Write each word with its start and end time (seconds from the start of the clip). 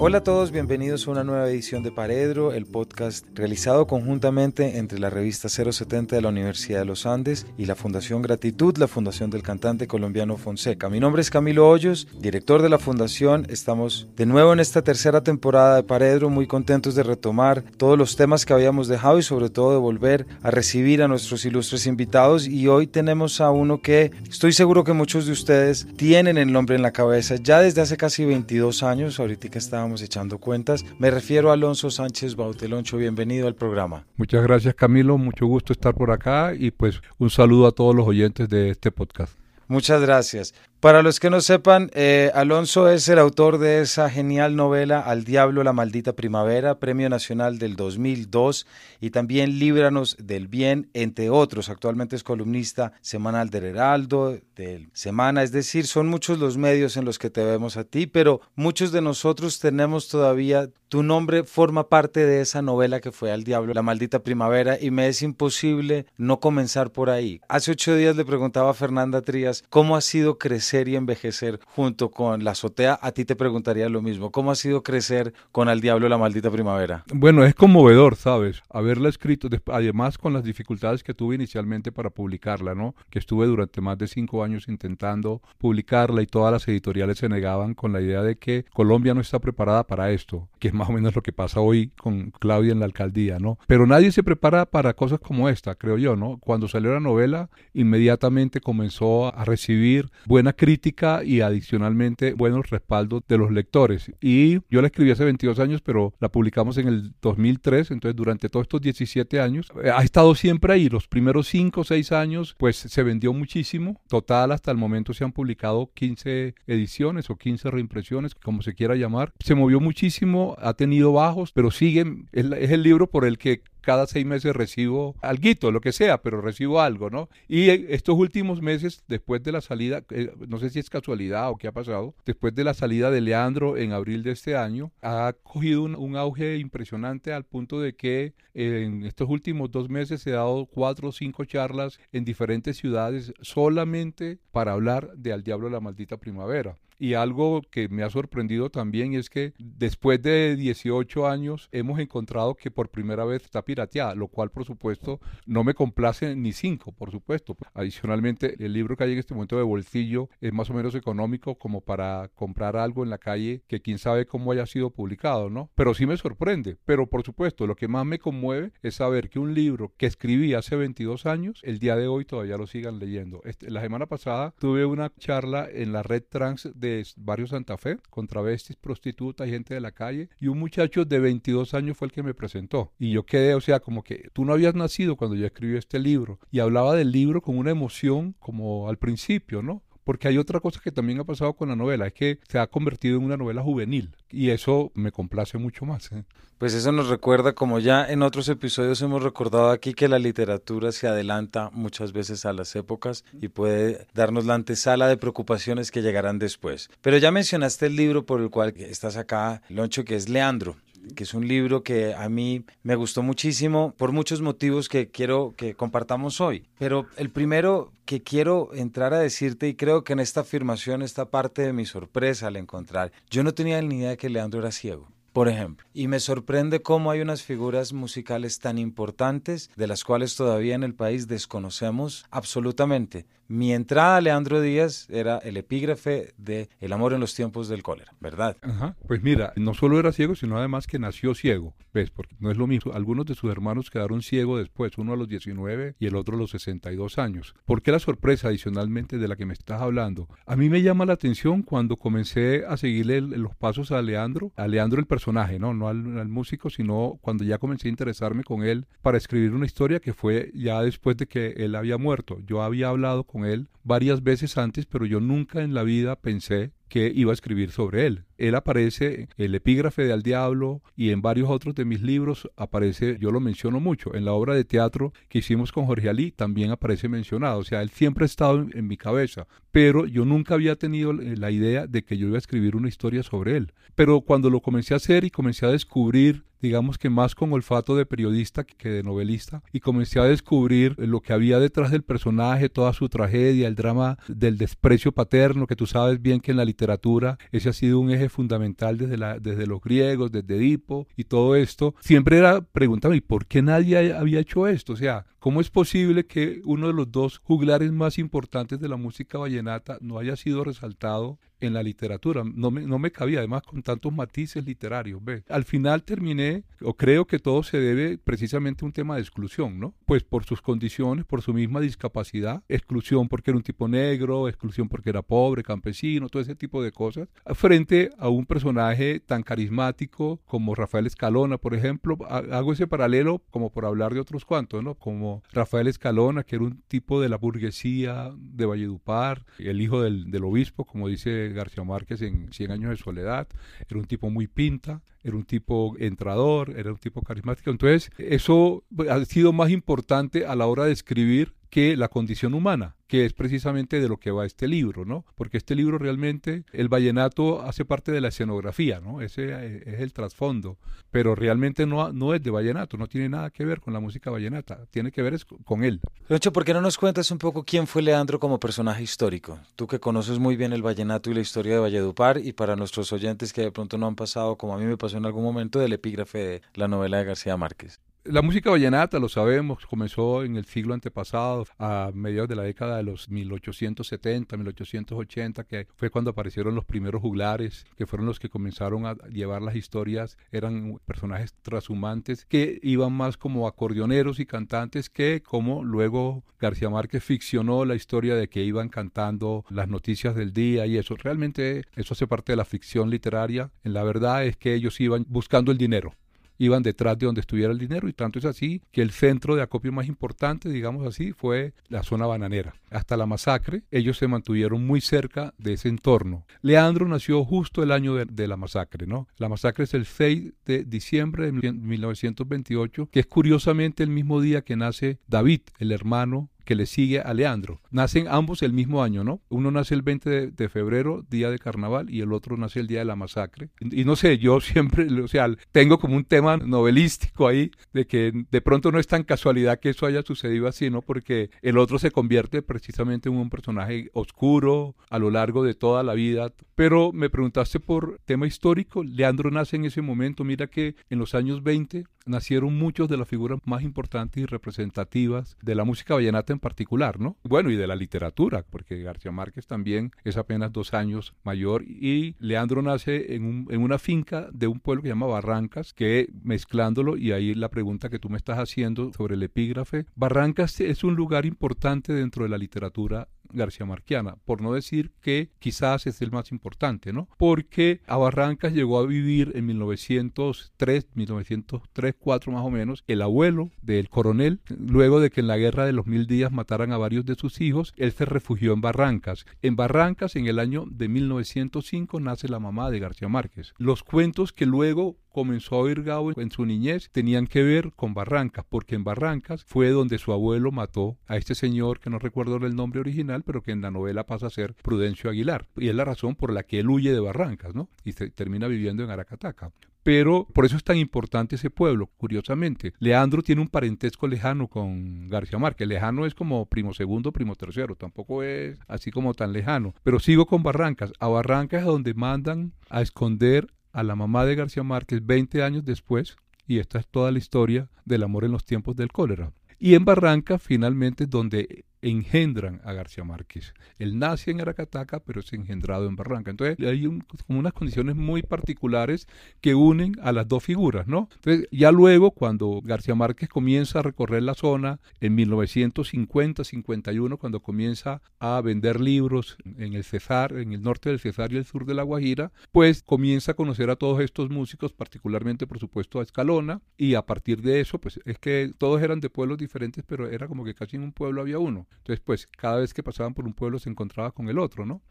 Hola 0.00 0.18
a 0.18 0.22
todos, 0.22 0.52
bienvenidos 0.52 1.08
a 1.08 1.10
una 1.10 1.24
nueva 1.24 1.50
edición 1.50 1.82
de 1.82 1.90
Paredro, 1.90 2.52
el 2.52 2.66
podcast 2.66 3.26
realizado 3.34 3.88
conjuntamente 3.88 4.78
entre 4.78 5.00
la 5.00 5.10
revista 5.10 5.48
070 5.48 6.14
de 6.14 6.22
la 6.22 6.28
Universidad 6.28 6.78
de 6.78 6.84
los 6.84 7.04
Andes 7.04 7.46
y 7.58 7.64
la 7.64 7.74
Fundación 7.74 8.22
Gratitud, 8.22 8.78
la 8.78 8.86
fundación 8.86 9.28
del 9.28 9.42
cantante 9.42 9.88
colombiano 9.88 10.36
Fonseca. 10.36 10.88
Mi 10.88 11.00
nombre 11.00 11.20
es 11.20 11.30
Camilo 11.30 11.68
Hoyos, 11.68 12.06
director 12.20 12.62
de 12.62 12.68
la 12.68 12.78
fundación. 12.78 13.44
Estamos 13.50 14.06
de 14.14 14.24
nuevo 14.26 14.52
en 14.52 14.60
esta 14.60 14.82
tercera 14.82 15.24
temporada 15.24 15.74
de 15.74 15.82
Paredro, 15.82 16.30
muy 16.30 16.46
contentos 16.46 16.94
de 16.94 17.02
retomar 17.02 17.64
todos 17.76 17.98
los 17.98 18.14
temas 18.14 18.46
que 18.46 18.52
habíamos 18.52 18.86
dejado 18.86 19.18
y 19.18 19.24
sobre 19.24 19.50
todo 19.50 19.72
de 19.72 19.78
volver 19.78 20.26
a 20.42 20.52
recibir 20.52 21.02
a 21.02 21.08
nuestros 21.08 21.44
ilustres 21.44 21.88
invitados. 21.88 22.46
Y 22.46 22.68
hoy 22.68 22.86
tenemos 22.86 23.40
a 23.40 23.50
uno 23.50 23.82
que 23.82 24.12
estoy 24.30 24.52
seguro 24.52 24.84
que 24.84 24.92
muchos 24.92 25.26
de 25.26 25.32
ustedes 25.32 25.88
tienen 25.96 26.38
el 26.38 26.52
nombre 26.52 26.76
en 26.76 26.82
la 26.82 26.92
cabeza 26.92 27.34
ya 27.34 27.58
desde 27.58 27.80
hace 27.80 27.96
casi 27.96 28.24
22 28.24 28.84
años, 28.84 29.18
ahorita 29.18 29.48
que 29.48 29.58
estábamos 29.88 30.02
echando 30.02 30.38
cuentas. 30.38 30.84
Me 30.98 31.10
refiero 31.10 31.50
a 31.50 31.54
Alonso 31.54 31.90
Sánchez 31.90 32.36
Bauteloncho. 32.36 32.96
Bienvenido 32.98 33.48
al 33.48 33.54
programa. 33.54 34.04
Muchas 34.16 34.42
gracias 34.42 34.74
Camilo, 34.74 35.16
mucho 35.16 35.46
gusto 35.46 35.72
estar 35.72 35.94
por 35.94 36.10
acá 36.10 36.52
y 36.54 36.70
pues 36.70 37.00
un 37.18 37.30
saludo 37.30 37.66
a 37.66 37.72
todos 37.72 37.94
los 37.94 38.06
oyentes 38.06 38.48
de 38.48 38.70
este 38.70 38.90
podcast. 38.90 39.32
Muchas 39.66 40.00
gracias. 40.00 40.54
Para 40.80 41.02
los 41.02 41.18
que 41.18 41.28
no 41.28 41.40
sepan, 41.40 41.90
eh, 41.92 42.30
Alonso 42.36 42.88
es 42.88 43.08
el 43.08 43.18
autor 43.18 43.58
de 43.58 43.80
esa 43.80 44.08
genial 44.08 44.54
novela 44.54 45.00
Al 45.00 45.24
Diablo 45.24 45.64
la 45.64 45.72
Maldita 45.72 46.12
Primavera, 46.12 46.78
Premio 46.78 47.08
Nacional 47.08 47.58
del 47.58 47.74
2002, 47.74 48.64
y 49.00 49.10
también 49.10 49.58
Líbranos 49.58 50.16
del 50.20 50.46
Bien, 50.46 50.88
entre 50.94 51.30
otros. 51.30 51.68
Actualmente 51.68 52.14
es 52.14 52.22
columnista 52.22 52.92
semanal 53.00 53.50
del 53.50 53.64
Heraldo, 53.64 54.38
del 54.54 54.88
Semana, 54.92 55.42
es 55.42 55.50
decir, 55.50 55.84
son 55.84 56.06
muchos 56.06 56.38
los 56.38 56.56
medios 56.56 56.96
en 56.96 57.04
los 57.04 57.18
que 57.18 57.28
te 57.28 57.42
vemos 57.42 57.76
a 57.76 57.82
ti, 57.82 58.06
pero 58.06 58.40
muchos 58.54 58.92
de 58.92 59.00
nosotros 59.00 59.58
tenemos 59.58 60.06
todavía, 60.06 60.70
tu 60.88 61.02
nombre 61.02 61.42
forma 61.42 61.88
parte 61.88 62.24
de 62.24 62.40
esa 62.40 62.62
novela 62.62 63.00
que 63.00 63.10
fue 63.10 63.32
Al 63.32 63.42
Diablo 63.42 63.74
la 63.74 63.82
Maldita 63.82 64.20
Primavera, 64.20 64.78
y 64.80 64.92
me 64.92 65.08
es 65.08 65.22
imposible 65.22 66.06
no 66.16 66.38
comenzar 66.38 66.92
por 66.92 67.10
ahí. 67.10 67.40
Hace 67.48 67.72
ocho 67.72 67.96
días 67.96 68.14
le 68.14 68.24
preguntaba 68.24 68.70
a 68.70 68.74
Fernanda 68.74 69.22
Trías 69.22 69.64
cómo 69.70 69.96
ha 69.96 70.00
sido 70.00 70.38
crecer 70.38 70.67
y 70.68 70.96
envejecer 70.96 71.60
junto 71.64 72.10
con 72.10 72.44
la 72.44 72.50
azotea, 72.50 72.98
a 73.00 73.12
ti 73.12 73.24
te 73.24 73.36
preguntaría 73.36 73.88
lo 73.88 74.02
mismo. 74.02 74.30
¿Cómo 74.30 74.50
ha 74.50 74.54
sido 74.54 74.82
crecer 74.82 75.32
con 75.50 75.68
Al 75.68 75.80
Diablo 75.80 76.10
la 76.10 76.18
Maldita 76.18 76.50
Primavera? 76.50 77.04
Bueno, 77.10 77.44
es 77.44 77.54
conmovedor, 77.54 78.16
¿sabes? 78.16 78.62
Haberla 78.68 79.08
escrito, 79.08 79.48
además 79.72 80.18
con 80.18 80.34
las 80.34 80.44
dificultades 80.44 81.02
que 81.02 81.14
tuve 81.14 81.36
inicialmente 81.36 81.90
para 81.90 82.10
publicarla, 82.10 82.74
¿no? 82.74 82.94
Que 83.08 83.18
estuve 83.18 83.46
durante 83.46 83.80
más 83.80 83.96
de 83.96 84.08
cinco 84.08 84.44
años 84.44 84.68
intentando 84.68 85.40
publicarla 85.56 86.20
y 86.20 86.26
todas 86.26 86.52
las 86.52 86.68
editoriales 86.68 87.16
se 87.18 87.30
negaban 87.30 87.72
con 87.72 87.94
la 87.94 88.02
idea 88.02 88.22
de 88.22 88.36
que 88.36 88.66
Colombia 88.74 89.14
no 89.14 89.22
está 89.22 89.38
preparada 89.38 89.86
para 89.86 90.10
esto, 90.10 90.48
que 90.58 90.68
es 90.68 90.74
más 90.74 90.90
o 90.90 90.92
menos 90.92 91.16
lo 91.16 91.22
que 91.22 91.32
pasa 91.32 91.60
hoy 91.60 91.92
con 91.96 92.30
Claudia 92.38 92.72
en 92.72 92.80
la 92.80 92.84
alcaldía, 92.84 93.38
¿no? 93.38 93.58
Pero 93.66 93.86
nadie 93.86 94.12
se 94.12 94.22
prepara 94.22 94.66
para 94.66 94.92
cosas 94.92 95.18
como 95.18 95.48
esta, 95.48 95.76
creo 95.76 95.96
yo, 95.96 96.14
¿no? 96.14 96.36
Cuando 96.38 96.68
salió 96.68 96.92
la 96.92 97.00
novela, 97.00 97.48
inmediatamente 97.72 98.60
comenzó 98.60 99.34
a 99.34 99.44
recibir 99.44 100.10
buena 100.26 100.52
crítica 100.58 101.22
y 101.24 101.40
adicionalmente 101.40 102.34
buenos 102.34 102.68
respaldos 102.68 103.22
de 103.26 103.38
los 103.38 103.50
lectores. 103.50 104.12
Y 104.20 104.58
yo 104.68 104.82
la 104.82 104.88
escribí 104.88 105.10
hace 105.10 105.24
22 105.24 105.58
años, 105.60 105.80
pero 105.80 106.12
la 106.20 106.30
publicamos 106.30 106.76
en 106.76 106.88
el 106.88 107.14
2003, 107.22 107.92
entonces 107.92 108.16
durante 108.16 108.50
todos 108.50 108.64
estos 108.64 108.82
17 108.82 109.40
años 109.40 109.68
eh, 109.82 109.90
ha 109.90 110.02
estado 110.02 110.34
siempre 110.34 110.74
ahí. 110.74 110.90
Los 110.90 111.08
primeros 111.08 111.48
5 111.48 111.80
o 111.80 111.84
6 111.84 112.12
años 112.12 112.54
pues 112.58 112.76
se 112.76 113.02
vendió 113.02 113.32
muchísimo. 113.32 114.02
Total, 114.08 114.52
hasta 114.52 114.70
el 114.70 114.76
momento 114.76 115.14
se 115.14 115.24
han 115.24 115.32
publicado 115.32 115.90
15 115.94 116.54
ediciones 116.66 117.30
o 117.30 117.36
15 117.36 117.70
reimpresiones, 117.70 118.34
como 118.34 118.60
se 118.60 118.74
quiera 118.74 118.96
llamar. 118.96 119.32
Se 119.40 119.54
movió 119.54 119.80
muchísimo, 119.80 120.56
ha 120.58 120.74
tenido 120.74 121.12
bajos, 121.12 121.52
pero 121.52 121.70
sigue, 121.70 122.04
es, 122.32 122.46
es 122.58 122.70
el 122.70 122.82
libro 122.82 123.08
por 123.08 123.24
el 123.24 123.38
que 123.38 123.62
cada 123.88 124.06
seis 124.06 124.26
meses 124.26 124.54
recibo 124.54 125.16
algo, 125.22 125.70
lo 125.70 125.80
que 125.80 125.92
sea, 125.92 126.20
pero 126.20 126.42
recibo 126.42 126.82
algo, 126.82 127.08
¿no? 127.08 127.30
Y 127.48 127.70
estos 127.70 128.18
últimos 128.18 128.60
meses, 128.60 129.02
después 129.08 129.42
de 129.42 129.50
la 129.50 129.62
salida, 129.62 130.04
eh, 130.10 130.30
no 130.46 130.58
sé 130.58 130.68
si 130.68 130.78
es 130.78 130.90
casualidad 130.90 131.48
o 131.48 131.56
qué 131.56 131.68
ha 131.68 131.72
pasado, 131.72 132.14
después 132.26 132.54
de 132.54 132.64
la 132.64 132.74
salida 132.74 133.10
de 133.10 133.22
Leandro 133.22 133.78
en 133.78 133.92
abril 133.92 134.22
de 134.22 134.32
este 134.32 134.56
año, 134.56 134.92
ha 135.00 135.32
cogido 135.42 135.84
un, 135.84 136.16
auge 136.16 136.58
impresionante 136.58 137.32
al 137.32 137.44
punto 137.44 137.80
de 137.80 137.94
que 137.94 138.34
en 138.52 139.04
estos 139.04 139.26
últimos 139.30 139.70
dos 139.70 139.88
meses 139.88 140.26
he 140.26 140.32
dado 140.32 140.66
cuatro 140.66 141.08
o 141.08 141.12
cinco 141.12 141.46
charlas 141.46 141.98
en 142.12 142.26
diferentes 142.26 142.76
ciudades 142.76 143.32
solamente 143.40 144.38
para 144.52 144.72
hablar 144.72 145.14
de 145.16 145.32
Al 145.32 145.44
Diablo 145.44 145.70
la 145.70 145.80
Maldita 145.80 146.18
Primavera. 146.18 146.76
Y 146.98 147.14
algo 147.14 147.62
que 147.70 147.88
me 147.88 148.02
ha 148.02 148.10
sorprendido 148.10 148.70
también 148.70 149.14
es 149.14 149.30
que 149.30 149.52
después 149.58 150.20
de 150.20 150.56
18 150.56 151.28
años 151.28 151.68
hemos 151.72 152.00
encontrado 152.00 152.54
que 152.54 152.70
por 152.70 152.90
primera 152.90 153.24
vez 153.24 153.44
está 153.44 153.64
pirateada, 153.64 154.14
lo 154.14 154.28
cual 154.28 154.50
por 154.50 154.64
supuesto 154.64 155.20
no 155.46 155.62
me 155.62 155.74
complace 155.74 156.34
ni 156.34 156.52
cinco, 156.52 156.92
por 156.92 157.10
supuesto. 157.10 157.56
Adicionalmente, 157.74 158.56
el 158.64 158.72
libro 158.72 158.96
que 158.96 159.04
hay 159.04 159.12
en 159.12 159.18
este 159.18 159.34
momento 159.34 159.56
de 159.56 159.62
bolsillo 159.62 160.28
es 160.40 160.52
más 160.52 160.70
o 160.70 160.74
menos 160.74 160.94
económico 160.94 161.56
como 161.56 161.80
para 161.80 162.28
comprar 162.34 162.76
algo 162.76 163.04
en 163.04 163.10
la 163.10 163.18
calle 163.18 163.62
que 163.68 163.80
quién 163.80 163.98
sabe 163.98 164.26
cómo 164.26 164.50
haya 164.52 164.66
sido 164.66 164.90
publicado, 164.90 165.50
¿no? 165.50 165.70
Pero 165.74 165.94
sí 165.94 166.06
me 166.06 166.16
sorprende. 166.16 166.76
Pero 166.84 167.06
por 167.08 167.22
supuesto, 167.22 167.66
lo 167.66 167.76
que 167.76 167.88
más 167.88 168.04
me 168.06 168.18
conmueve 168.18 168.72
es 168.82 168.96
saber 168.96 169.28
que 169.28 169.38
un 169.38 169.54
libro 169.54 169.92
que 169.96 170.06
escribí 170.06 170.54
hace 170.54 170.74
22 170.74 171.26
años, 171.26 171.60
el 171.62 171.78
día 171.78 171.94
de 171.94 172.08
hoy 172.08 172.24
todavía 172.24 172.56
lo 172.56 172.66
sigan 172.66 172.98
leyendo. 172.98 173.40
Este, 173.44 173.70
la 173.70 173.82
semana 173.82 174.06
pasada 174.06 174.54
tuve 174.58 174.84
una 174.84 175.14
charla 175.16 175.68
en 175.70 175.92
la 175.92 176.02
red 176.02 176.24
trans 176.28 176.68
de 176.74 176.87
Barrio 177.16 177.46
Santa 177.46 177.76
Fe, 177.76 177.98
con 178.10 178.26
travestis, 178.26 178.76
prostitutas 178.76 179.48
gente 179.48 179.74
de 179.74 179.80
la 179.80 179.92
calle. 179.92 180.28
Y 180.40 180.48
un 180.48 180.58
muchacho 180.58 181.04
de 181.04 181.18
22 181.18 181.74
años 181.74 181.96
fue 181.96 182.06
el 182.06 182.12
que 182.12 182.22
me 182.22 182.34
presentó. 182.34 182.92
Y 182.98 183.12
yo 183.12 183.24
quedé, 183.24 183.54
o 183.54 183.60
sea, 183.60 183.80
como 183.80 184.02
que 184.02 184.28
tú 184.32 184.44
no 184.44 184.52
habías 184.52 184.74
nacido 184.74 185.16
cuando 185.16 185.36
yo 185.36 185.46
escribí 185.46 185.76
este 185.76 185.98
libro. 185.98 186.38
Y 186.50 186.60
hablaba 186.60 186.94
del 186.94 187.12
libro 187.12 187.40
con 187.42 187.58
una 187.58 187.70
emoción 187.70 188.34
como 188.38 188.88
al 188.88 188.98
principio, 188.98 189.62
¿no? 189.62 189.82
Porque 190.08 190.26
hay 190.26 190.38
otra 190.38 190.58
cosa 190.60 190.80
que 190.82 190.90
también 190.90 191.20
ha 191.20 191.24
pasado 191.24 191.52
con 191.52 191.68
la 191.68 191.76
novela, 191.76 192.06
es 192.06 192.14
que 192.14 192.38
se 192.48 192.58
ha 192.58 192.66
convertido 192.66 193.18
en 193.18 193.24
una 193.24 193.36
novela 193.36 193.62
juvenil 193.62 194.16
y 194.30 194.48
eso 194.48 194.90
me 194.94 195.12
complace 195.12 195.58
mucho 195.58 195.84
más. 195.84 196.10
¿eh? 196.12 196.24
Pues 196.56 196.72
eso 196.72 196.92
nos 196.92 197.10
recuerda, 197.10 197.52
como 197.52 197.78
ya 197.78 198.06
en 198.06 198.22
otros 198.22 198.48
episodios 198.48 199.02
hemos 199.02 199.22
recordado 199.22 199.68
aquí, 199.68 199.92
que 199.92 200.08
la 200.08 200.18
literatura 200.18 200.92
se 200.92 201.08
adelanta 201.08 201.68
muchas 201.74 202.14
veces 202.14 202.46
a 202.46 202.54
las 202.54 202.74
épocas 202.74 203.22
y 203.38 203.48
puede 203.48 204.06
darnos 204.14 204.46
la 204.46 204.54
antesala 204.54 205.08
de 205.08 205.18
preocupaciones 205.18 205.90
que 205.90 206.00
llegarán 206.00 206.38
después. 206.38 206.88
Pero 207.02 207.18
ya 207.18 207.30
mencionaste 207.30 207.84
el 207.84 207.96
libro 207.96 208.24
por 208.24 208.40
el 208.40 208.48
cual 208.48 208.72
estás 208.78 209.18
acá, 209.18 209.60
Loncho, 209.68 210.06
que 210.06 210.16
es 210.16 210.30
Leandro 210.30 210.76
que 211.14 211.24
es 211.24 211.34
un 211.34 211.46
libro 211.46 211.82
que 211.82 212.14
a 212.14 212.28
mí 212.28 212.64
me 212.82 212.94
gustó 212.94 213.22
muchísimo 213.22 213.94
por 213.96 214.12
muchos 214.12 214.40
motivos 214.40 214.88
que 214.88 215.08
quiero 215.08 215.54
que 215.56 215.74
compartamos 215.74 216.40
hoy. 216.40 216.64
Pero 216.78 217.06
el 217.16 217.30
primero 217.30 217.92
que 218.04 218.22
quiero 218.22 218.70
entrar 218.74 219.14
a 219.14 219.18
decirte, 219.18 219.68
y 219.68 219.74
creo 219.74 220.04
que 220.04 220.12
en 220.12 220.20
esta 220.20 220.40
afirmación 220.40 221.02
está 221.02 221.26
parte 221.26 221.62
de 221.62 221.72
mi 221.72 221.84
sorpresa 221.84 222.46
al 222.46 222.56
encontrar, 222.56 223.12
yo 223.30 223.42
no 223.42 223.52
tenía 223.52 223.80
ni 223.82 223.98
idea 223.98 224.10
de 224.10 224.16
que 224.16 224.30
Leandro 224.30 224.60
era 224.60 224.70
ciego 224.70 225.08
por 225.38 225.48
ejemplo. 225.48 225.86
Y 225.94 226.08
me 226.08 226.18
sorprende 226.18 226.82
cómo 226.82 227.12
hay 227.12 227.20
unas 227.20 227.44
figuras 227.44 227.92
musicales 227.92 228.58
tan 228.58 228.76
importantes 228.76 229.70
de 229.76 229.86
las 229.86 230.02
cuales 230.02 230.34
todavía 230.34 230.74
en 230.74 230.82
el 230.82 230.94
país 230.94 231.28
desconocemos 231.28 232.26
absolutamente. 232.32 233.24
Mi 233.46 233.72
entrada 233.72 234.16
a 234.16 234.20
Leandro 234.20 234.60
Díaz 234.60 235.08
era 235.08 235.38
el 235.38 235.56
epígrafe 235.56 236.34
de 236.36 236.68
El 236.80 236.92
amor 236.92 237.14
en 237.14 237.20
los 237.20 237.34
tiempos 237.34 237.68
del 237.68 237.82
cólera, 237.82 238.12
¿verdad? 238.20 238.58
Ajá. 238.60 238.94
Pues 239.06 239.22
mira, 239.22 239.54
no 239.56 239.72
solo 239.72 239.98
era 239.98 240.12
ciego, 240.12 240.34
sino 240.34 240.58
además 240.58 240.86
que 240.86 240.98
nació 240.98 241.34
ciego, 241.34 241.74
¿ves? 241.94 242.10
Porque 242.10 242.36
no 242.40 242.50
es 242.50 242.58
lo 242.58 242.66
mismo. 242.66 242.92
Algunos 242.92 243.24
de 243.24 243.34
sus 243.34 243.50
hermanos 243.50 243.88
quedaron 243.90 244.20
ciegos 244.20 244.58
después, 244.58 244.98
uno 244.98 245.14
a 245.14 245.16
los 245.16 245.28
19 245.28 245.94
y 245.98 246.06
el 246.06 246.16
otro 246.16 246.36
a 246.36 246.38
los 246.38 246.50
62 246.50 247.16
años. 247.16 247.54
¿Por 247.64 247.80
qué 247.80 247.90
la 247.90 248.00
sorpresa 248.00 248.48
adicionalmente 248.48 249.16
de 249.16 249.28
la 249.28 249.36
que 249.36 249.46
me 249.46 249.54
estás 249.54 249.80
hablando? 249.80 250.28
A 250.44 250.54
mí 250.54 250.68
me 250.68 250.82
llama 250.82 251.06
la 251.06 251.14
atención 251.14 251.62
cuando 251.62 251.96
comencé 251.96 252.66
a 252.66 252.76
seguirle 252.76 253.22
los 253.22 253.56
pasos 253.56 253.92
a 253.92 254.02
Leandro, 254.02 254.52
a 254.56 254.68
Leandro 254.68 255.00
el 255.00 255.06
personaje 255.06 255.27
¿no? 255.32 255.74
No 255.74 255.88
al, 255.88 256.28
músico, 256.28 256.70
sino 256.70 257.18
cuando 257.20 257.44
ya 257.44 257.58
comencé 257.58 257.88
a 257.88 257.90
interesarme 257.90 258.44
con 258.44 258.62
él 258.62 258.86
para 259.02 259.18
escribir 259.18 259.52
una 259.52 259.66
historia 259.66 260.00
que 260.00 260.12
fue 260.12 260.50
ya 260.54 260.82
después 260.82 261.16
de 261.16 261.26
que 261.26 261.54
él 261.56 261.74
había 261.74 261.98
muerto. 261.98 262.38
Yo 262.46 262.62
había 262.62 262.88
hablado 262.88 263.24
con 263.24 263.44
él 263.44 263.68
varias 263.84 264.22
veces 264.22 264.56
antes, 264.58 264.86
pero 264.86 265.06
yo 265.06 265.20
nunca 265.20 265.62
en 265.62 265.74
la 265.74 265.82
vida 265.82 266.16
pensé 266.16 266.72
que 266.88 267.12
iba 267.14 267.32
a 267.32 267.34
escribir 267.34 267.70
sobre 267.70 268.06
él. 268.06 268.24
Él 268.38 268.54
aparece, 268.54 269.28
el 269.36 269.54
epígrafe 269.54 270.04
de 270.04 270.12
Al 270.12 270.22
Diablo 270.22 270.80
y 270.96 271.10
en 271.10 271.22
varios 271.22 271.50
otros 271.50 271.74
de 271.74 271.84
mis 271.84 272.02
libros 272.02 272.48
aparece, 272.56 273.18
yo 273.20 273.30
lo 273.30 273.40
menciono 273.40 273.80
mucho, 273.80 274.14
en 274.14 274.24
la 274.24 274.32
obra 274.32 274.54
de 274.54 274.64
teatro 274.64 275.12
que 275.28 275.40
hicimos 275.40 275.72
con 275.72 275.86
Jorge 275.86 276.08
Alí 276.08 276.30
también 276.30 276.70
aparece 276.70 277.08
mencionado, 277.08 277.58
o 277.58 277.64
sea, 277.64 277.82
él 277.82 277.90
siempre 277.90 278.24
ha 278.24 278.26
estado 278.26 278.66
en, 278.72 278.86
mi 278.88 278.96
cabeza, 278.96 279.46
pero 279.70 280.06
yo 280.06 280.24
nunca 280.24 280.54
había 280.54 280.76
tenido 280.76 281.12
la 281.12 281.50
idea 281.50 281.86
de 281.86 282.04
que 282.04 282.16
yo 282.16 282.28
iba 282.28 282.36
a 282.36 282.38
escribir 282.38 282.74
una 282.74 282.88
historia 282.88 283.22
sobre 283.22 283.56
él. 283.56 283.72
Pero 283.94 284.22
cuando 284.22 284.48
lo 284.48 284.60
comencé 284.60 284.94
a 284.94 284.96
hacer 284.96 285.24
y 285.24 285.30
comencé 285.30 285.66
a 285.66 285.70
descubrir 285.70 286.44
digamos 286.60 286.98
que 286.98 287.10
más 287.10 287.34
con 287.34 287.52
olfato 287.52 287.96
de 287.96 288.06
periodista 288.06 288.64
que 288.64 288.88
de 288.88 289.02
novelista, 289.02 289.62
y 289.72 289.80
comencé 289.80 290.18
a 290.18 290.24
descubrir 290.24 290.94
lo 290.98 291.20
que 291.20 291.32
había 291.32 291.58
detrás 291.58 291.90
del 291.90 292.02
personaje, 292.02 292.68
toda 292.68 292.92
su 292.92 293.08
tragedia, 293.08 293.68
el 293.68 293.74
drama 293.74 294.18
del 294.28 294.58
desprecio 294.58 295.12
paterno, 295.12 295.66
que 295.66 295.76
tú 295.76 295.86
sabes 295.86 296.20
bien 296.20 296.40
que 296.40 296.50
en 296.50 296.56
la 296.56 296.64
literatura 296.64 297.38
ese 297.52 297.68
ha 297.68 297.72
sido 297.72 298.00
un 298.00 298.10
eje 298.10 298.27
fundamental 298.28 298.98
desde, 298.98 299.16
la, 299.16 299.38
desde 299.38 299.66
los 299.66 299.80
griegos, 299.80 300.32
desde 300.32 300.56
Edipo 300.56 301.06
y 301.16 301.24
todo 301.24 301.56
esto, 301.56 301.94
siempre 302.00 302.38
era 302.38 302.60
preguntarme, 302.60 303.16
¿y 303.16 303.20
por 303.20 303.46
qué 303.46 303.62
nadie 303.62 304.12
había 304.12 304.40
hecho 304.40 304.66
esto? 304.66 304.92
O 304.92 304.96
sea, 304.96 305.26
¿cómo 305.38 305.60
es 305.60 305.70
posible 305.70 306.26
que 306.26 306.60
uno 306.64 306.88
de 306.88 306.92
los 306.92 307.10
dos 307.10 307.38
juglares 307.38 307.92
más 307.92 308.18
importantes 308.18 308.80
de 308.80 308.88
la 308.88 308.96
música 308.96 309.38
vallenata 309.38 309.98
no 310.00 310.18
haya 310.18 310.36
sido 310.36 310.64
resaltado 310.64 311.38
en 311.60 311.74
la 311.74 311.82
literatura. 311.82 312.42
No 312.44 312.70
me, 312.70 312.82
no 312.82 312.98
me 312.98 313.10
cabía, 313.10 313.38
además, 313.38 313.62
con 313.62 313.82
tantos 313.82 314.12
matices 314.12 314.64
literarios. 314.64 315.22
¿ve? 315.24 315.42
Al 315.48 315.64
final 315.64 316.02
terminé, 316.02 316.64
o 316.80 316.94
creo 316.94 317.26
que 317.26 317.38
todo 317.38 317.62
se 317.62 317.78
debe 317.78 318.18
precisamente 318.18 318.84
a 318.84 318.86
un 318.86 318.92
tema 318.92 319.16
de 319.16 319.22
exclusión, 319.22 319.78
¿no? 319.78 319.94
Pues 320.06 320.22
por 320.24 320.44
sus 320.44 320.60
condiciones, 320.60 321.24
por 321.24 321.42
su 321.42 321.52
misma 321.52 321.80
discapacidad, 321.80 322.62
exclusión 322.68 323.28
porque 323.28 323.50
era 323.50 323.58
un 323.58 323.62
tipo 323.62 323.88
negro, 323.88 324.48
exclusión 324.48 324.88
porque 324.88 325.10
era 325.10 325.22
pobre, 325.22 325.62
campesino, 325.62 326.28
todo 326.28 326.42
ese 326.42 326.54
tipo 326.54 326.82
de 326.82 326.92
cosas, 326.92 327.28
frente 327.54 328.10
a 328.18 328.28
un 328.28 328.46
personaje 328.46 329.20
tan 329.20 329.42
carismático 329.42 330.40
como 330.46 330.74
Rafael 330.74 331.06
Escalona, 331.06 331.58
por 331.58 331.74
ejemplo. 331.74 332.18
Hago 332.28 332.72
ese 332.72 332.86
paralelo 332.86 333.42
como 333.50 333.70
por 333.70 333.84
hablar 333.84 334.14
de 334.14 334.20
otros 334.20 334.44
cuantos, 334.44 334.82
¿no? 334.82 334.94
Como 334.94 335.37
Rafael 335.52 335.86
Escalona, 335.86 336.44
que 336.44 336.56
era 336.56 336.64
un 336.64 336.82
tipo 336.88 337.20
de 337.20 337.28
la 337.28 337.36
burguesía 337.36 338.30
de 338.36 338.66
Valledupar, 338.66 339.44
el 339.58 339.80
hijo 339.80 340.02
del, 340.02 340.30
del 340.30 340.44
obispo, 340.44 340.84
como 340.84 341.08
dice 341.08 341.50
García 341.50 341.84
Márquez 341.84 342.22
en 342.22 342.52
Cien 342.52 342.70
años 342.70 342.90
de 342.90 342.96
soledad, 342.96 343.48
era 343.88 343.98
un 343.98 344.06
tipo 344.06 344.30
muy 344.30 344.46
pinta, 344.46 345.02
era 345.28 345.36
un 345.36 345.44
tipo 345.44 345.94
entrador, 345.98 346.74
era 346.76 346.90
un 346.90 346.98
tipo 346.98 347.22
carismático. 347.22 347.70
Entonces, 347.70 348.10
eso 348.18 348.84
ha 349.08 349.24
sido 349.24 349.52
más 349.52 349.70
importante 349.70 350.46
a 350.46 350.54
la 350.56 350.66
hora 350.66 350.84
de 350.84 350.92
escribir 350.92 351.54
que 351.70 351.96
la 351.96 352.08
condición 352.08 352.54
humana, 352.54 352.96
que 353.06 353.24
es 353.24 353.32
precisamente 353.32 354.00
de 354.00 354.08
lo 354.08 354.18
que 354.18 354.30
va 354.30 354.46
este 354.46 354.68
libro, 354.68 355.04
¿no? 355.04 355.24
Porque 355.34 355.58
este 355.58 355.74
libro 355.74 355.98
realmente, 355.98 356.64
el 356.72 356.88
vallenato 356.88 357.62
hace 357.62 357.84
parte 357.84 358.12
de 358.12 358.20
la 358.20 358.28
escenografía, 358.28 359.00
¿no? 359.00 359.20
Ese 359.20 359.48
eh, 359.50 359.82
es 359.86 360.00
el 360.00 360.12
trasfondo, 360.12 360.78
pero 361.10 361.34
realmente 361.34 361.86
no, 361.86 362.12
no 362.12 362.34
es 362.34 362.42
de 362.42 362.50
vallenato, 362.50 362.96
no 362.96 363.06
tiene 363.06 363.28
nada 363.28 363.50
que 363.50 363.64
ver 363.64 363.80
con 363.80 363.92
la 363.92 364.00
música 364.00 364.30
vallenata, 364.30 364.86
tiene 364.90 365.12
que 365.12 365.22
ver 365.22 365.34
es 365.34 365.44
con 365.44 365.84
él. 365.84 366.00
Rocho, 366.28 366.52
¿por 366.52 366.64
qué 366.64 366.72
no 366.72 366.80
nos 366.80 366.96
cuentas 366.96 367.30
un 367.30 367.38
poco 367.38 367.64
quién 367.64 367.86
fue 367.86 368.02
Leandro 368.02 368.38
como 368.38 368.58
personaje 368.58 369.02
histórico? 369.02 369.58
Tú 369.76 369.86
que 369.86 370.00
conoces 370.00 370.38
muy 370.38 370.56
bien 370.56 370.72
el 370.72 370.82
vallenato 370.82 371.30
y 371.30 371.34
la 371.34 371.40
historia 371.40 371.74
de 371.74 371.80
Valledupar, 371.80 372.38
y 372.38 372.52
para 372.52 372.76
nuestros 372.76 373.12
oyentes 373.12 373.52
que 373.52 373.62
de 373.62 373.72
pronto 373.72 373.98
no 373.98 374.06
han 374.06 374.16
pasado, 374.16 374.56
como 374.56 374.74
a 374.74 374.78
mí 374.78 374.84
me 374.84 374.96
pasó 374.96 375.17
en 375.18 375.26
algún 375.26 375.44
momento, 375.44 375.78
del 375.78 375.92
epígrafe 375.92 376.38
de 376.38 376.62
la 376.74 376.88
novela 376.88 377.18
de 377.18 377.24
García 377.24 377.56
Márquez. 377.56 378.00
La 378.24 378.42
música 378.42 378.68
vallenata, 378.68 379.18
lo 379.18 379.30
sabemos, 379.30 379.86
comenzó 379.86 380.44
en 380.44 380.56
el 380.56 380.66
siglo 380.66 380.92
antepasado, 380.92 381.66
a 381.78 382.10
mediados 382.12 382.48
de 382.48 382.56
la 382.56 382.62
década 382.62 382.98
de 382.98 383.02
los 383.02 383.30
1870, 383.30 384.54
1880, 384.56 385.64
que 385.64 385.86
fue 385.96 386.10
cuando 386.10 386.32
aparecieron 386.32 386.74
los 386.74 386.84
primeros 386.84 387.22
juglares, 387.22 387.86
que 387.96 388.06
fueron 388.06 388.26
los 388.26 388.38
que 388.38 388.50
comenzaron 388.50 389.06
a 389.06 389.14
llevar 389.28 389.62
las 389.62 389.76
historias, 389.76 390.36
eran 390.52 391.00
personajes 391.06 391.54
trashumantes 391.62 392.44
que 392.44 392.78
iban 392.82 393.14
más 393.14 393.38
como 393.38 393.66
acordeoneros 393.66 394.40
y 394.40 394.46
cantantes 394.46 395.08
que 395.08 395.42
como 395.42 395.82
luego 395.82 396.44
García 396.60 396.90
Márquez 396.90 397.24
ficcionó 397.24 397.86
la 397.86 397.94
historia 397.94 398.34
de 398.34 398.48
que 398.48 398.62
iban 398.62 398.90
cantando 398.90 399.64
las 399.70 399.88
noticias 399.88 400.34
del 400.34 400.52
día 400.52 400.84
y 400.84 400.98
eso. 400.98 401.16
Realmente 401.16 401.84
eso 401.96 402.12
hace 402.12 402.26
parte 402.26 402.52
de 402.52 402.56
la 402.56 402.66
ficción 402.66 403.08
literaria. 403.08 403.70
En 403.84 403.94
la 403.94 404.02
verdad 404.02 404.44
es 404.44 404.58
que 404.58 404.74
ellos 404.74 405.00
iban 405.00 405.24
buscando 405.28 405.72
el 405.72 405.78
dinero 405.78 406.12
iban 406.58 406.82
detrás 406.82 407.18
de 407.18 407.26
donde 407.26 407.40
estuviera 407.40 407.72
el 407.72 407.78
dinero 407.78 408.08
y 408.08 408.12
tanto 408.12 408.38
es 408.38 408.44
así 408.44 408.82
que 408.90 409.02
el 409.02 409.10
centro 409.10 409.56
de 409.56 409.62
acopio 409.62 409.92
más 409.92 410.06
importante, 410.06 410.68
digamos 410.68 411.06
así, 411.06 411.32
fue 411.32 411.72
la 411.88 412.02
zona 412.02 412.26
bananera. 412.26 412.74
Hasta 412.90 413.16
la 413.16 413.26
masacre, 413.26 413.84
ellos 413.90 414.18
se 414.18 414.28
mantuvieron 414.28 414.86
muy 414.86 415.00
cerca 415.00 415.54
de 415.58 415.74
ese 415.74 415.88
entorno. 415.88 416.46
Leandro 416.62 417.06
nació 417.06 417.44
justo 417.44 417.82
el 417.82 417.92
año 417.92 418.14
de, 418.14 418.48
la 418.48 418.56
masacre, 418.56 419.06
¿no? 419.06 419.28
La 419.36 419.48
masacre 419.48 419.84
es 419.84 419.94
el 419.94 420.06
6 420.06 420.52
de 420.64 420.84
diciembre 420.84 421.50
de 421.50 421.72
1928, 421.72 423.08
que 423.10 423.20
es 423.20 423.26
curiosamente 423.26 424.02
el 424.02 424.10
mismo 424.10 424.40
día 424.40 424.62
que 424.62 424.76
nace 424.76 425.18
David, 425.26 425.60
el 425.78 425.92
hermano 425.92 426.50
que 426.68 426.74
le 426.74 426.84
sigue 426.84 427.20
a 427.20 427.32
Leandro. 427.32 427.80
Nacen 427.90 428.26
ambos 428.28 428.62
el 428.62 428.74
mismo 428.74 429.02
año, 429.02 429.24
¿no? 429.24 429.40
Uno 429.48 429.70
nace 429.70 429.94
el 429.94 430.02
20 430.02 430.50
de, 430.50 430.68
febrero, 430.68 431.24
día 431.30 431.48
de 431.48 431.58
carnaval, 431.58 432.10
y 432.10 432.20
el 432.20 432.30
otro 432.34 432.58
nace 432.58 432.80
el 432.80 432.86
día 432.86 432.98
de 432.98 433.06
la 433.06 433.16
masacre. 433.16 433.70
Y, 433.80 434.04
no 434.04 434.16
sé, 434.16 434.36
yo 434.36 434.60
siempre, 434.60 435.06
o 435.22 435.28
sea, 435.28 435.48
tengo 435.72 435.98
como 435.98 436.14
un 436.14 436.26
tema 436.26 436.58
novelístico 436.58 437.48
ahí, 437.48 437.70
de 437.94 438.06
que 438.06 438.44
de 438.50 438.60
pronto 438.60 438.92
no 438.92 438.98
es 438.98 439.06
tan 439.06 439.22
casualidad 439.22 439.80
que 439.80 439.88
eso 439.88 440.04
haya 440.04 440.20
sucedido 440.20 440.68
así, 440.68 440.90
¿no? 440.90 441.00
Porque 441.00 441.48
el 441.62 441.78
otro 441.78 441.98
se 441.98 442.10
convierte 442.10 442.60
precisamente 442.60 443.30
en 443.30 443.36
un 443.36 443.48
personaje 443.48 444.10
oscuro 444.12 444.94
a 445.08 445.18
lo 445.18 445.30
largo 445.30 445.64
de 445.64 445.72
toda 445.72 446.02
la 446.02 446.12
vida. 446.12 446.52
Pero 446.74 447.12
me 447.14 447.30
preguntaste 447.30 447.80
por 447.80 448.20
tema 448.26 448.46
histórico, 448.46 449.02
Leandro 449.02 449.50
nace 449.50 449.76
en 449.76 449.86
ese 449.86 450.02
momento, 450.02 450.44
mira 450.44 450.66
que 450.66 450.96
en 451.08 451.18
los 451.18 451.34
años 451.34 451.62
20 451.62 452.04
nacieron 452.28 452.76
muchos 452.78 453.08
de 453.08 453.16
las 453.16 453.28
figuras 453.28 453.58
más 453.64 453.82
importantes 453.82 454.42
y 454.42 454.46
representativas 454.46 455.56
de 455.62 455.74
la 455.74 455.84
música 455.84 456.14
vallenata 456.14 456.52
en 456.52 456.58
particular, 456.58 457.18
¿no? 457.20 457.36
Bueno, 457.42 457.70
y 457.70 457.76
de 457.76 457.86
la 457.86 457.96
literatura, 457.96 458.64
porque 458.68 459.02
García 459.02 459.32
Márquez 459.32 459.66
también 459.66 460.12
es 460.24 460.36
apenas 460.36 460.72
dos 460.72 460.94
años 460.94 461.34
mayor 461.44 461.82
y 461.82 462.36
Leandro 462.38 462.82
nace 462.82 463.34
en, 463.34 463.66
en 463.70 463.82
una 463.82 463.98
finca 463.98 464.48
de 464.52 464.66
un 464.66 464.80
pueblo 464.80 465.02
que 465.02 465.08
se 465.08 465.12
llama 465.12 465.26
Barrancas, 465.26 465.92
que 465.92 466.28
mezclándolo, 466.42 467.16
y 467.16 467.32
ahí 467.32 467.54
la 467.54 467.70
pregunta 467.70 468.08
que 468.08 468.18
tú 468.18 468.28
me 468.28 468.36
estás 468.36 468.58
haciendo 468.58 469.12
sobre 469.12 469.34
el 469.34 469.42
epígrafe, 469.42 470.06
Barrancas 470.14 470.80
es 470.80 471.04
un 471.04 471.14
lugar 471.14 471.46
importante 471.46 472.12
dentro 472.12 472.44
de 472.44 472.50
la 472.50 472.58
literatura 472.58 473.28
García 473.52 473.86
Marquiana, 473.86 474.36
por 474.44 474.60
no 474.60 474.72
decir 474.72 475.12
que 475.20 475.50
quizás 475.58 476.06
es 476.06 476.20
el 476.22 476.30
más 476.30 476.52
importante, 476.52 477.12
¿no? 477.12 477.28
Porque 477.38 478.00
a 478.06 478.16
Barrancas 478.16 478.72
llegó 478.72 478.98
a 478.98 479.06
vivir 479.06 479.52
en 479.54 479.66
1903, 479.66 481.08
1903, 481.14 482.14
4 482.18 482.52
más 482.52 482.64
o 482.64 482.70
menos, 482.70 483.04
el 483.06 483.22
abuelo 483.22 483.70
del 483.82 484.08
coronel, 484.08 484.60
luego 484.78 485.20
de 485.20 485.30
que 485.30 485.40
en 485.40 485.46
la 485.46 485.58
guerra 485.58 485.86
de 485.86 485.92
los 485.92 486.06
mil 486.06 486.26
días 486.26 486.52
mataran 486.52 486.92
a 486.92 486.98
varios 486.98 487.24
de 487.24 487.34
sus 487.34 487.60
hijos, 487.60 487.94
él 487.96 488.12
se 488.12 488.24
refugió 488.24 488.72
en 488.72 488.80
Barrancas. 488.80 489.46
En 489.62 489.76
Barrancas, 489.76 490.36
en 490.36 490.46
el 490.46 490.58
año 490.58 490.84
de 490.90 491.08
1905, 491.08 492.20
nace 492.20 492.48
la 492.48 492.58
mamá 492.58 492.90
de 492.90 493.00
García 493.00 493.28
Márquez. 493.28 493.74
Los 493.78 494.02
cuentos 494.02 494.52
que 494.52 494.66
luego 494.66 495.16
comenzó 495.38 495.76
a 495.76 495.78
oír 495.78 496.02
Gabo 496.02 496.32
en 496.40 496.50
su 496.50 496.66
niñez 496.66 497.10
tenían 497.12 497.46
que 497.46 497.62
ver 497.62 497.92
con 497.94 498.12
Barrancas, 498.12 498.64
porque 498.68 498.96
en 498.96 499.04
Barrancas 499.04 499.64
fue 499.64 499.90
donde 499.90 500.18
su 500.18 500.32
abuelo 500.32 500.72
mató 500.72 501.16
a 501.28 501.36
este 501.36 501.54
señor 501.54 502.00
que 502.00 502.10
no 502.10 502.18
recuerdo 502.18 502.56
el 502.56 502.74
nombre 502.74 502.98
original, 502.98 503.44
pero 503.44 503.62
que 503.62 503.70
en 503.70 503.80
la 503.80 503.92
novela 503.92 504.26
pasa 504.26 504.48
a 504.48 504.50
ser 504.50 504.74
Prudencio 504.74 505.30
Aguilar. 505.30 505.68
Y 505.76 505.90
es 505.90 505.94
la 505.94 506.04
razón 506.04 506.34
por 506.34 506.52
la 506.52 506.64
que 506.64 506.80
él 506.80 506.90
huye 506.90 507.12
de 507.12 507.20
Barrancas, 507.20 507.72
¿no? 507.72 507.88
Y 508.02 508.14
se 508.14 508.30
termina 508.30 508.66
viviendo 508.66 509.04
en 509.04 509.10
Aracataca 509.10 509.70
pero 510.08 510.46
por 510.54 510.64
eso 510.64 510.78
es 510.78 510.84
tan 510.84 510.96
importante 510.96 511.56
ese 511.56 511.68
pueblo, 511.68 512.08
curiosamente. 512.16 512.94
Leandro 512.98 513.42
tiene 513.42 513.60
un 513.60 513.68
parentesco 513.68 514.26
lejano 514.26 514.66
con 514.68 515.28
García 515.28 515.58
Márquez. 515.58 515.86
Lejano 515.86 516.24
es 516.24 516.34
como 516.34 516.64
primo 516.64 516.94
segundo, 516.94 517.30
primo 517.30 517.56
tercero, 517.56 517.94
tampoco 517.94 518.42
es 518.42 518.78
así 518.86 519.10
como 519.10 519.34
tan 519.34 519.52
lejano. 519.52 519.94
Pero 520.02 520.18
sigo 520.18 520.46
con 520.46 520.62
Barrancas. 520.62 521.12
A 521.20 521.28
Barrancas 521.28 521.80
es 521.80 521.86
donde 521.86 522.14
mandan 522.14 522.72
a 522.88 523.02
esconder 523.02 523.68
a 523.92 524.02
la 524.02 524.14
mamá 524.14 524.44
de 524.44 524.54
García 524.54 524.82
Márquez 524.82 525.24
20 525.24 525.62
años 525.62 525.84
después, 525.84 526.36
y 526.66 526.78
esta 526.78 526.98
es 526.98 527.06
toda 527.06 527.32
la 527.32 527.38
historia 527.38 527.88
del 528.04 528.22
amor 528.22 528.44
en 528.44 528.52
los 528.52 528.64
tiempos 528.64 528.96
del 528.96 529.10
cólera. 529.10 529.52
Y 529.78 529.94
en 529.94 530.04
Barranca, 530.04 530.58
finalmente, 530.58 531.26
donde 531.26 531.84
engendran 532.02 532.80
a 532.84 532.92
García 532.92 533.24
Márquez. 533.24 533.74
Él 533.98 534.18
nace 534.18 534.50
en 534.50 534.60
Aracataca, 534.60 535.20
pero 535.20 535.40
es 535.40 535.52
engendrado 535.52 536.06
en 536.06 536.16
Barranca. 536.16 536.50
Entonces 536.50 536.78
hay 536.86 537.04
como 537.46 537.58
unas 537.58 537.72
condiciones 537.72 538.16
muy 538.16 538.42
particulares 538.42 539.26
que 539.60 539.74
unen 539.74 540.16
a 540.22 540.32
las 540.32 540.48
dos 540.48 540.64
figuras, 540.64 541.06
¿no? 541.06 541.28
Entonces 541.36 541.68
ya 541.70 541.92
luego, 541.92 542.30
cuando 542.30 542.80
García 542.82 543.14
Márquez 543.14 543.48
comienza 543.48 544.00
a 544.00 544.02
recorrer 544.02 544.42
la 544.42 544.54
zona 544.54 545.00
en 545.20 545.36
1950-51, 545.36 547.38
cuando 547.38 547.60
comienza 547.60 548.22
a 548.38 548.60
vender 548.60 549.00
libros 549.00 549.56
en 549.64 549.94
el 549.94 550.04
Cesar, 550.04 550.52
en 550.52 550.72
el 550.72 550.82
norte 550.82 551.10
del 551.10 551.18
Cesar 551.18 551.52
y 551.52 551.56
el 551.56 551.64
sur 551.64 551.84
de 551.84 551.94
La 551.94 552.04
Guajira, 552.04 552.52
pues 552.72 553.02
comienza 553.02 553.52
a 553.52 553.54
conocer 553.54 553.90
a 553.90 553.96
todos 553.96 554.20
estos 554.20 554.50
músicos, 554.50 554.92
particularmente 554.92 555.66
por 555.66 555.78
supuesto 555.78 556.20
a 556.20 556.22
Escalona, 556.22 556.80
y 556.96 557.14
a 557.14 557.22
partir 557.22 557.62
de 557.62 557.80
eso, 557.80 557.98
pues 557.98 558.20
es 558.24 558.38
que 558.38 558.72
todos 558.78 559.02
eran 559.02 559.20
de 559.20 559.30
pueblos 559.30 559.58
diferentes, 559.58 560.04
pero 560.06 560.28
era 560.28 560.48
como 560.48 560.64
que 560.64 560.74
casi 560.74 560.96
en 560.96 561.02
un 561.02 561.12
pueblo 561.12 561.40
había 561.40 561.58
uno. 561.58 561.86
Entonces, 561.96 562.20
pues 562.24 562.46
cada 562.46 562.78
vez 562.78 562.94
que 562.94 563.02
pasaban 563.02 563.34
por 563.34 563.44
un 563.44 563.52
pueblo 563.52 563.78
se 563.78 563.90
encontraba 563.90 564.32
con 564.32 564.48
el 564.48 564.58
otro, 564.58 564.86
¿no? 564.86 565.02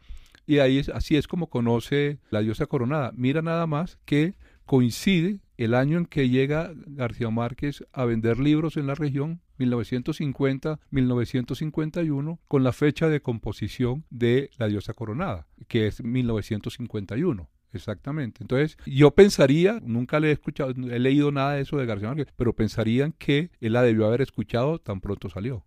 Y 0.46 0.60
ahí 0.60 0.78
es, 0.78 0.88
así 0.88 1.16
es 1.16 1.28
como 1.28 1.48
conoce 1.48 2.18
la 2.30 2.40
diosa 2.40 2.66
coronada. 2.66 3.12
Mira 3.14 3.42
nada 3.42 3.66
más 3.66 3.98
que 4.04 4.34
coincide 4.64 5.40
el 5.58 5.74
año 5.74 5.98
en 5.98 6.06
que 6.06 6.28
llega 6.28 6.72
García 6.86 7.30
Márquez 7.30 7.84
a 7.92 8.04
vender 8.04 8.38
libros 8.38 8.76
en 8.76 8.86
la 8.86 8.94
región, 8.94 9.40
1950-1951, 9.58 12.38
con 12.48 12.64
la 12.64 12.72
fecha 12.72 13.08
de 13.08 13.20
composición 13.20 14.04
de 14.10 14.50
La 14.56 14.68
diosa 14.68 14.92
coronada, 14.94 15.46
que 15.66 15.86
es 15.86 16.02
1951. 16.02 17.48
Exactamente. 17.72 18.42
Entonces, 18.42 18.76
yo 18.86 19.10
pensaría, 19.10 19.80
nunca 19.82 20.20
le 20.20 20.28
he 20.28 20.32
escuchado, 20.32 20.70
he 20.70 20.98
leído 20.98 21.32
nada 21.32 21.54
de 21.54 21.62
eso 21.62 21.76
de 21.76 21.86
García 21.86 22.08
Márquez, 22.08 22.28
pero 22.36 22.54
pensarían 22.54 23.12
que 23.12 23.50
él 23.60 23.72
la 23.74 23.82
debió 23.82 24.06
haber 24.06 24.22
escuchado 24.22 24.78
tan 24.78 25.00
pronto 25.00 25.28
salió 25.28 25.64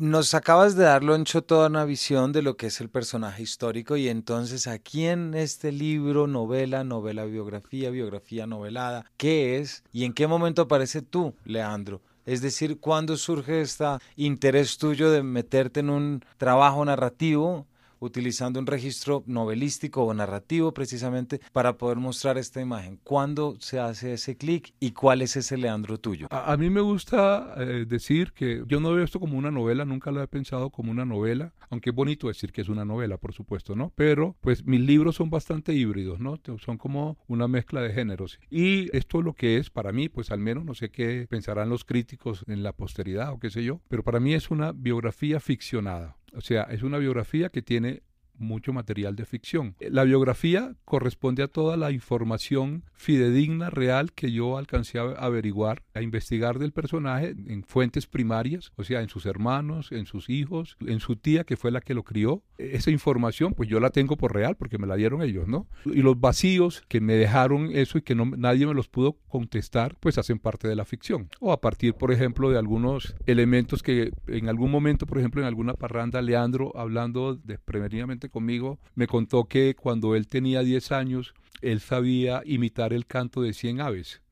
nos 0.00 0.32
acabas 0.32 0.76
de 0.76 0.84
darlo 0.84 1.14
hecho 1.14 1.42
toda 1.42 1.68
una 1.68 1.84
visión 1.84 2.32
de 2.32 2.40
lo 2.40 2.56
que 2.56 2.68
es 2.68 2.80
el 2.80 2.88
personaje 2.88 3.42
histórico 3.42 3.98
y 3.98 4.08
entonces 4.08 4.66
aquí 4.66 5.04
en 5.04 5.34
este 5.34 5.72
libro, 5.72 6.26
novela, 6.26 6.84
novela 6.84 7.26
biografía, 7.26 7.90
biografía 7.90 8.46
novelada, 8.46 9.04
¿qué 9.18 9.58
es 9.58 9.84
y 9.92 10.04
en 10.04 10.14
qué 10.14 10.26
momento 10.26 10.62
aparece 10.62 11.02
tú, 11.02 11.34
Leandro? 11.44 12.00
Es 12.24 12.40
decir, 12.40 12.80
¿cuándo 12.80 13.18
surge 13.18 13.60
este 13.60 13.84
interés 14.16 14.78
tuyo 14.78 15.10
de 15.10 15.22
meterte 15.22 15.80
en 15.80 15.90
un 15.90 16.24
trabajo 16.38 16.82
narrativo 16.82 17.66
utilizando 18.00 18.58
un 18.58 18.66
registro 18.66 19.22
novelístico 19.26 20.04
o 20.04 20.12
narrativo 20.12 20.74
precisamente 20.74 21.40
para 21.52 21.78
poder 21.78 21.98
mostrar 21.98 22.38
esta 22.38 22.60
imagen. 22.60 22.98
¿Cuándo 23.04 23.56
se 23.60 23.78
hace 23.78 24.14
ese 24.14 24.36
clic 24.36 24.74
y 24.80 24.90
cuál 24.90 25.22
es 25.22 25.36
ese 25.36 25.56
Leandro 25.56 25.98
tuyo? 25.98 26.26
A, 26.30 26.56
mí 26.56 26.70
me 26.70 26.80
gusta 26.80 27.54
eh, 27.58 27.84
decir 27.86 28.32
que 28.32 28.64
yo 28.66 28.80
no 28.80 28.92
veo 28.92 29.04
esto 29.04 29.20
como 29.20 29.38
una 29.38 29.50
novela, 29.50 29.84
nunca 29.84 30.10
lo 30.10 30.22
he 30.22 30.28
pensado 30.28 30.70
como 30.70 30.90
una 30.90 31.04
novela, 31.04 31.52
aunque 31.68 31.90
es 31.90 31.96
bonito 31.96 32.28
decir 32.28 32.52
que 32.52 32.62
es 32.62 32.68
una 32.68 32.84
novela, 32.84 33.18
por 33.18 33.32
supuesto, 33.32 33.76
¿no? 33.76 33.92
Pero 33.94 34.36
pues 34.40 34.64
mis 34.64 34.80
libros 34.80 35.16
son 35.16 35.30
bastante 35.30 35.72
híbridos, 35.74 36.20
¿no? 36.20 36.38
Son 36.58 36.78
como 36.78 37.18
una 37.28 37.48
mezcla 37.48 37.80
de 37.82 37.92
géneros. 37.92 38.40
Y 38.50 38.94
esto 38.96 39.22
lo 39.22 39.34
que 39.34 39.58
es 39.58 39.70
para 39.70 39.92
mí, 39.92 40.08
pues 40.08 40.30
al 40.30 40.40
menos 40.40 40.64
no 40.64 40.74
sé 40.74 40.90
qué 40.90 41.26
pensarán 41.28 41.68
los 41.68 41.84
críticos 41.84 42.44
en 42.48 42.62
la 42.62 42.72
posteridad 42.72 43.32
o 43.32 43.38
qué 43.38 43.50
sé 43.50 43.62
yo, 43.62 43.80
pero 43.88 44.02
para 44.02 44.20
mí 44.20 44.34
es 44.34 44.50
una 44.50 44.72
biografía 44.72 45.40
ficcionada. 45.40 46.16
O 46.34 46.40
sea, 46.40 46.64
es 46.64 46.82
una 46.82 46.98
biografía 46.98 47.48
que 47.48 47.62
tiene 47.62 48.02
mucho 48.40 48.72
material 48.72 49.16
de 49.16 49.24
ficción. 49.24 49.76
La 49.80 50.04
biografía 50.04 50.74
corresponde 50.84 51.42
a 51.42 51.48
toda 51.48 51.76
la 51.76 51.92
información 51.92 52.84
fidedigna, 52.92 53.70
real, 53.70 54.12
que 54.12 54.32
yo 54.32 54.58
alcancé 54.58 54.98
a 54.98 55.02
averiguar, 55.02 55.82
a 55.94 56.02
investigar 56.02 56.58
del 56.58 56.72
personaje 56.72 57.34
en 57.46 57.62
fuentes 57.64 58.06
primarias, 58.06 58.72
o 58.76 58.84
sea, 58.84 59.00
en 59.00 59.08
sus 59.08 59.26
hermanos, 59.26 59.92
en 59.92 60.06
sus 60.06 60.28
hijos, 60.28 60.76
en 60.86 61.00
su 61.00 61.16
tía, 61.16 61.44
que 61.44 61.56
fue 61.56 61.70
la 61.70 61.80
que 61.80 61.94
lo 61.94 62.02
crió. 62.02 62.42
Esa 62.58 62.90
información, 62.90 63.54
pues 63.54 63.68
yo 63.68 63.80
la 63.80 63.90
tengo 63.90 64.16
por 64.16 64.34
real, 64.34 64.56
porque 64.56 64.78
me 64.78 64.86
la 64.86 64.96
dieron 64.96 65.22
ellos, 65.22 65.46
¿no? 65.46 65.66
Y 65.84 66.02
los 66.02 66.18
vacíos 66.18 66.82
que 66.88 67.00
me 67.00 67.14
dejaron 67.14 67.70
eso 67.72 67.98
y 67.98 68.02
que 68.02 68.14
nadie 68.14 68.66
me 68.66 68.74
los 68.74 68.88
pudo 68.88 69.18
contestar, 69.28 69.96
pues 70.00 70.18
hacen 70.18 70.38
parte 70.38 70.68
de 70.68 70.76
la 70.76 70.84
ficción. 70.84 71.28
O 71.40 71.52
a 71.52 71.60
partir, 71.60 71.94
por 71.94 72.12
ejemplo, 72.12 72.50
de 72.50 72.58
algunos 72.58 73.14
elementos 73.26 73.82
que 73.82 74.12
en 74.26 74.48
algún 74.48 74.70
momento, 74.70 75.06
por 75.06 75.18
ejemplo, 75.18 75.40
en 75.40 75.46
alguna 75.46 75.74
parranda, 75.74 76.22
Leandro, 76.22 76.72
hablando 76.76 77.36
desprevenidamente 77.36 78.29
conmigo, 78.30 78.78
me 78.94 79.06
contó 79.06 79.44
que 79.44 79.74
cuando 79.74 80.14
él 80.14 80.28
tenía 80.28 80.62
10 80.62 80.92
años, 80.92 81.34
él 81.60 81.80
sabía 81.80 82.42
imitar 82.44 82.92
el 82.92 83.06
canto 83.06 83.42
de 83.42 83.52
100 83.52 83.80
aves, 83.80 84.22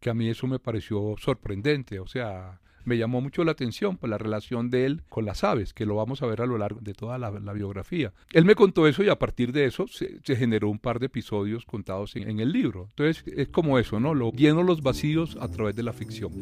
que 0.00 0.10
a 0.10 0.14
mí 0.14 0.28
eso 0.28 0.46
me 0.46 0.58
pareció 0.58 1.14
sorprendente, 1.18 1.98
o 1.98 2.06
sea, 2.06 2.60
me 2.84 2.96
llamó 2.96 3.20
mucho 3.20 3.44
la 3.44 3.52
atención 3.52 3.92
por 3.92 4.00
pues, 4.00 4.10
la 4.10 4.18
relación 4.18 4.70
de 4.70 4.86
él 4.86 5.02
con 5.08 5.24
las 5.24 5.44
aves, 5.44 5.74
que 5.74 5.86
lo 5.86 5.96
vamos 5.96 6.22
a 6.22 6.26
ver 6.26 6.40
a 6.42 6.46
lo 6.46 6.58
largo 6.58 6.80
de 6.80 6.94
toda 6.94 7.18
la, 7.18 7.30
biografía. 7.52 8.12
Él 8.32 8.44
me 8.44 8.54
contó 8.54 8.86
eso 8.86 9.02
y 9.02 9.08
a 9.08 9.18
partir 9.18 9.52
de 9.52 9.66
eso 9.66 9.86
se, 9.86 10.20
generó 10.24 10.68
un 10.68 10.78
par 10.78 10.98
de 10.98 11.06
episodios 11.06 11.64
contados 11.66 12.16
en, 12.16 12.40
el 12.40 12.52
libro. 12.52 12.86
Entonces 12.90 13.24
es 13.26 13.48
como 13.48 13.78
eso, 13.78 14.00
¿no? 14.00 14.14
Lo 14.14 14.32
lleno 14.32 14.62
los 14.62 14.82
vacíos 14.82 15.36
a 15.40 15.48
través 15.48 15.74
de 15.74 15.82
la 15.82 15.92
ficción. 15.92 16.32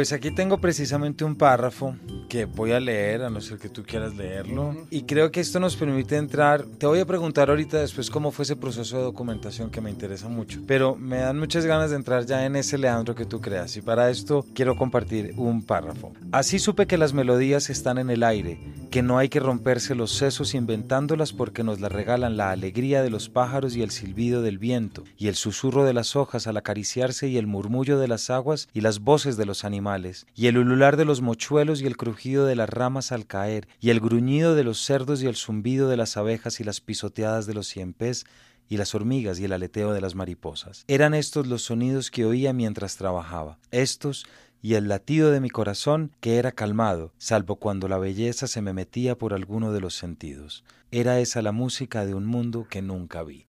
Pues 0.00 0.14
aquí 0.14 0.30
tengo 0.30 0.56
precisamente 0.56 1.24
un 1.26 1.36
párrafo 1.36 1.94
que 2.30 2.44
voy 2.44 2.70
a 2.70 2.78
leer, 2.78 3.22
a 3.22 3.28
no 3.28 3.40
ser 3.40 3.58
que 3.58 3.68
tú 3.68 3.82
quieras 3.82 4.14
leerlo. 4.14 4.86
Y 4.88 5.02
creo 5.02 5.32
que 5.32 5.40
esto 5.40 5.58
nos 5.58 5.74
permite 5.74 6.16
entrar. 6.16 6.64
Te 6.64 6.86
voy 6.86 7.00
a 7.00 7.04
preguntar 7.04 7.50
ahorita 7.50 7.80
después 7.80 8.08
cómo 8.08 8.30
fue 8.30 8.44
ese 8.44 8.54
proceso 8.54 8.96
de 8.96 9.02
documentación 9.02 9.68
que 9.68 9.80
me 9.80 9.90
interesa 9.90 10.28
mucho. 10.28 10.60
Pero 10.64 10.94
me 10.94 11.18
dan 11.18 11.40
muchas 11.40 11.66
ganas 11.66 11.90
de 11.90 11.96
entrar 11.96 12.24
ya 12.26 12.46
en 12.46 12.54
ese 12.54 12.78
Leandro 12.78 13.16
que 13.16 13.26
tú 13.26 13.40
creas. 13.40 13.76
Y 13.76 13.82
para 13.82 14.10
esto 14.10 14.46
quiero 14.54 14.76
compartir 14.76 15.34
un 15.36 15.64
párrafo. 15.64 16.12
Así 16.30 16.60
supe 16.60 16.86
que 16.86 16.98
las 16.98 17.14
melodías 17.14 17.68
están 17.68 17.98
en 17.98 18.10
el 18.10 18.22
aire, 18.22 18.60
que 18.92 19.02
no 19.02 19.18
hay 19.18 19.28
que 19.28 19.40
romperse 19.40 19.96
los 19.96 20.12
sesos 20.12 20.54
inventándolas 20.54 21.32
porque 21.32 21.64
nos 21.64 21.80
las 21.80 21.90
regalan 21.90 22.36
la 22.36 22.52
alegría 22.52 23.02
de 23.02 23.10
los 23.10 23.28
pájaros 23.28 23.74
y 23.74 23.82
el 23.82 23.90
silbido 23.90 24.40
del 24.40 24.58
viento, 24.58 25.02
y 25.18 25.26
el 25.26 25.34
susurro 25.34 25.84
de 25.84 25.94
las 25.94 26.14
hojas 26.14 26.46
al 26.46 26.56
acariciarse 26.56 27.26
y 27.26 27.38
el 27.38 27.48
murmullo 27.48 27.98
de 27.98 28.06
las 28.06 28.30
aguas 28.30 28.68
y 28.72 28.82
las 28.82 29.00
voces 29.00 29.36
de 29.36 29.46
los 29.46 29.64
animales, 29.64 30.26
y 30.36 30.46
el 30.46 30.58
ulular 30.58 30.96
de 30.96 31.04
los 31.04 31.22
mochuelos 31.22 31.82
y 31.82 31.86
el 31.86 31.96
crujido 32.20 32.44
de 32.44 32.54
las 32.54 32.68
ramas 32.68 33.12
al 33.12 33.26
caer, 33.26 33.66
y 33.80 33.88
el 33.88 33.98
gruñido 33.98 34.54
de 34.54 34.62
los 34.62 34.84
cerdos 34.84 35.22
y 35.22 35.26
el 35.26 35.36
zumbido 35.36 35.88
de 35.88 35.96
las 35.96 36.18
abejas 36.18 36.60
y 36.60 36.64
las 36.64 36.82
pisoteadas 36.82 37.46
de 37.46 37.54
los 37.54 37.66
ciempés 37.66 38.26
y 38.68 38.76
las 38.76 38.94
hormigas 38.94 39.40
y 39.40 39.46
el 39.46 39.54
aleteo 39.54 39.94
de 39.94 40.02
las 40.02 40.14
mariposas. 40.14 40.84
Eran 40.86 41.14
estos 41.14 41.46
los 41.46 41.62
sonidos 41.62 42.10
que 42.10 42.26
oía 42.26 42.52
mientras 42.52 42.98
trabajaba, 42.98 43.58
estos 43.70 44.26
y 44.60 44.74
el 44.74 44.88
latido 44.88 45.30
de 45.30 45.40
mi 45.40 45.48
corazón 45.48 46.14
que 46.20 46.36
era 46.36 46.52
calmado, 46.52 47.14
salvo 47.16 47.56
cuando 47.56 47.88
la 47.88 47.96
belleza 47.96 48.46
se 48.46 48.60
me 48.60 48.74
metía 48.74 49.16
por 49.16 49.32
alguno 49.32 49.72
de 49.72 49.80
los 49.80 49.94
sentidos. 49.94 50.62
Era 50.90 51.20
esa 51.20 51.40
la 51.40 51.52
música 51.52 52.04
de 52.04 52.12
un 52.12 52.26
mundo 52.26 52.66
que 52.68 52.82
nunca 52.82 53.22
vi. 53.22 53.46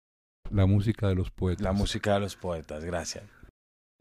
La 0.49 0.67
música 0.67 1.09
de 1.09 1.17
los 1.17 1.33
poetas. 1.33 1.65
La 1.65 1.73
música 1.73 2.15
de 2.15 2.21
los 2.21 2.37
poetas, 2.37 2.85
gracias. 2.85 3.25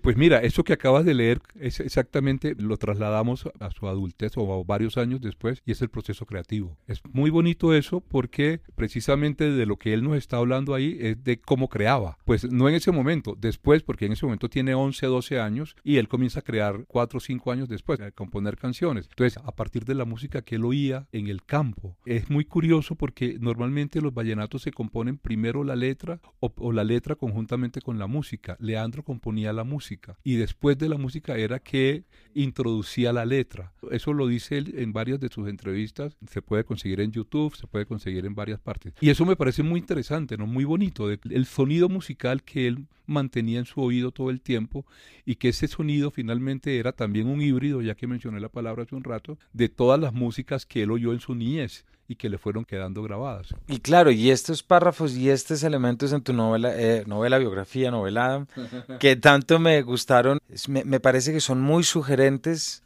Pues 0.10 0.18
mira, 0.18 0.40
eso 0.40 0.64
que 0.64 0.74
acabas 0.74 1.06
de 1.06 1.14
leer 1.14 1.40
es 1.60 1.80
exactamente 1.80 2.56
lo 2.58 2.78
trasladamos 2.78 3.48
a 3.60 3.70
su 3.70 3.88
adultez 3.88 4.32
o 4.38 4.52
a 4.52 4.64
varios 4.64 4.98
años 4.98 5.22
después 5.22 5.62
y 5.68 5.72
es 5.72 5.84
el 5.84 5.90
proceso 5.90 6.26
creativo. 6.26 6.76
Es 6.88 7.00
muy 7.12 7.30
bonito 7.30 7.76
eso 7.76 8.02
porque 8.02 8.60
precisamente 8.74 9.52
de 9.52 9.68
lo 9.68 9.78
que 9.78 9.94
él 9.94 10.04
nos 10.04 10.18
está 10.18 10.38
hablando 10.38 10.74
ahí 10.74 10.98
es 11.00 11.24
de 11.24 11.40
cómo 11.40 11.70
creaba. 11.70 12.18
Pues 12.26 12.52
no 12.52 12.68
en 12.68 12.74
ese 12.74 12.92
momento, 12.92 13.38
después, 13.40 13.84
porque 13.84 14.08
en 14.08 14.14
ese 14.14 14.26
momento 14.26 14.50
tiene 14.50 14.74
11, 14.74 15.06
12 15.06 15.40
años 15.40 15.76
y 15.84 15.98
él 15.98 16.08
comienza 16.08 16.40
a 16.40 16.44
crear 16.44 16.86
4 16.88 17.18
o 17.18 17.20
5 17.20 17.52
años 17.52 17.70
después, 17.70 18.02
a 18.02 18.10
componer 18.10 18.58
canciones. 18.58 19.06
Entonces, 19.12 19.40
a 19.46 19.52
partir 19.52 19.86
de 19.86 19.94
la 19.94 20.06
música 20.06 20.42
que 20.42 20.56
él 20.56 20.66
oía 20.66 21.08
en 21.12 21.28
el 21.28 21.44
campo. 21.44 21.98
Es 22.08 22.32
muy 22.32 22.46
curioso 22.46 22.96
porque 22.96 23.38
normalmente 23.40 24.02
los 24.02 24.16
vallenatos 24.16 24.64
se 24.64 24.72
componen 24.72 25.20
primero 25.20 25.64
la 25.64 25.76
letra 25.76 26.20
o, 26.40 26.52
o 26.58 26.72
la 26.72 26.84
letra 26.84 27.14
conjuntamente 27.14 27.80
con 27.80 28.00
la 28.00 28.08
música. 28.08 28.58
Leandro 28.60 29.04
componía 29.04 29.54
la 29.54 29.64
música 29.64 29.99
y 30.24 30.36
después 30.36 30.78
de 30.78 30.90
la 30.90 30.98
música 30.98 31.38
era 31.38 31.60
que 31.60 32.04
introducía 32.34 33.14
la 33.14 33.26
letra. 33.26 33.74
Eso 33.92 34.14
lo 34.14 34.28
dice 34.28 34.58
él 34.58 34.74
en 34.78 34.94
varias 34.94 35.20
de 35.20 35.30
sus 35.30 35.48
entrevistas, 35.48 36.18
se 36.30 36.42
puede 36.42 36.64
conseguir 36.64 37.02
en 37.02 37.12
YouTube, 37.12 37.56
se 37.56 37.68
puede 37.68 37.86
conseguir 37.86 38.26
en 38.26 38.36
varias 38.36 38.60
partes. 38.60 38.94
Y 39.02 39.10
eso 39.10 39.26
me 39.26 39.36
parece 39.36 39.64
muy 39.64 39.80
interesante, 39.80 40.38
¿no? 40.38 40.48
Muy 40.48 40.66
bonito, 40.66 41.10
el 41.10 41.46
sonido 41.46 41.90
musical 41.90 42.44
que 42.44 42.68
él 42.68 42.86
mantenía 43.06 43.60
en 43.60 43.66
su 43.66 43.82
oído 43.82 44.12
todo 44.12 44.30
el 44.30 44.42
tiempo 44.42 44.86
y 45.26 45.36
que 45.36 45.50
ese 45.50 45.68
sonido 45.68 46.12
finalmente 46.12 46.78
era 46.78 46.92
también 46.92 47.28
un 47.28 47.42
híbrido, 47.42 47.82
ya 47.82 47.96
que 47.96 48.08
mencioné 48.08 48.40
la 48.40 48.50
palabra 48.50 48.84
hace 48.84 48.96
un 48.96 49.04
rato, 49.04 49.38
de 49.54 49.70
todas 49.70 50.00
las 50.00 50.14
músicas 50.14 50.66
que 50.66 50.84
él 50.84 50.92
oyó 50.92 51.14
en 51.14 51.20
su 51.20 51.36
niñez 51.36 51.86
y 52.10 52.16
que 52.16 52.28
le 52.28 52.40
fueron 52.40 52.66
quedando 52.66 53.04
grabadas. 53.04 53.54
Y 53.68 53.80
claro, 53.80 54.10
y 54.10 54.32
estos 54.32 54.64
párrafos 54.64 55.16
y 55.16 55.30
estos 55.30 55.62
elementos 55.64 56.12
en 56.12 56.22
tu 56.22 56.34
novela, 56.34 56.74
eh, 56.76 57.04
novela 57.06 57.38
biografía, 57.38 57.92
novelada, 57.92 58.48
que 59.00 59.16
tanto 59.16 59.60
me 59.60 59.82
gustaron, 59.84 60.40
me, 60.68 60.84
me 60.84 61.00
parece 61.00 61.32
que 61.32 61.40
son 61.40 61.62
muy 61.62 61.84
sugerentes 61.84 62.84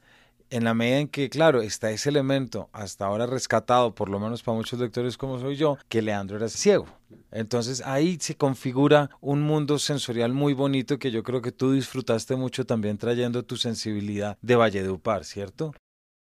en 0.50 0.66
la 0.66 0.74
medida 0.74 1.00
en 1.00 1.08
que, 1.08 1.30
claro, 1.30 1.62
está 1.62 1.90
ese 1.90 2.10
elemento 2.10 2.70
hasta 2.74 3.06
ahora 3.06 3.26
rescatado, 3.26 3.96
por 3.96 4.10
lo 4.10 4.20
menos 4.20 4.44
para 4.44 4.58
muchos 4.58 4.80
lectores 4.80 5.18
como 5.18 5.40
soy 5.40 5.56
yo, 5.56 5.78
que 5.88 6.02
Leandro 6.02 6.36
era 6.36 6.50
ciego. 6.50 6.86
Entonces 7.32 7.82
ahí 7.82 8.18
se 8.20 8.36
configura 8.36 9.10
un 9.22 9.42
mundo 9.42 9.80
sensorial 9.80 10.34
muy 10.34 10.54
bonito 10.54 11.00
que 11.00 11.12
yo 11.12 11.24
creo 11.24 11.42
que 11.42 11.52
tú 11.54 11.72
disfrutaste 11.72 12.36
mucho 12.36 12.66
también 12.66 12.98
trayendo 12.98 13.44
tu 13.44 13.56
sensibilidad 13.56 14.38
de 14.42 14.56
Valledupar, 14.56 15.24
¿cierto? 15.24 15.74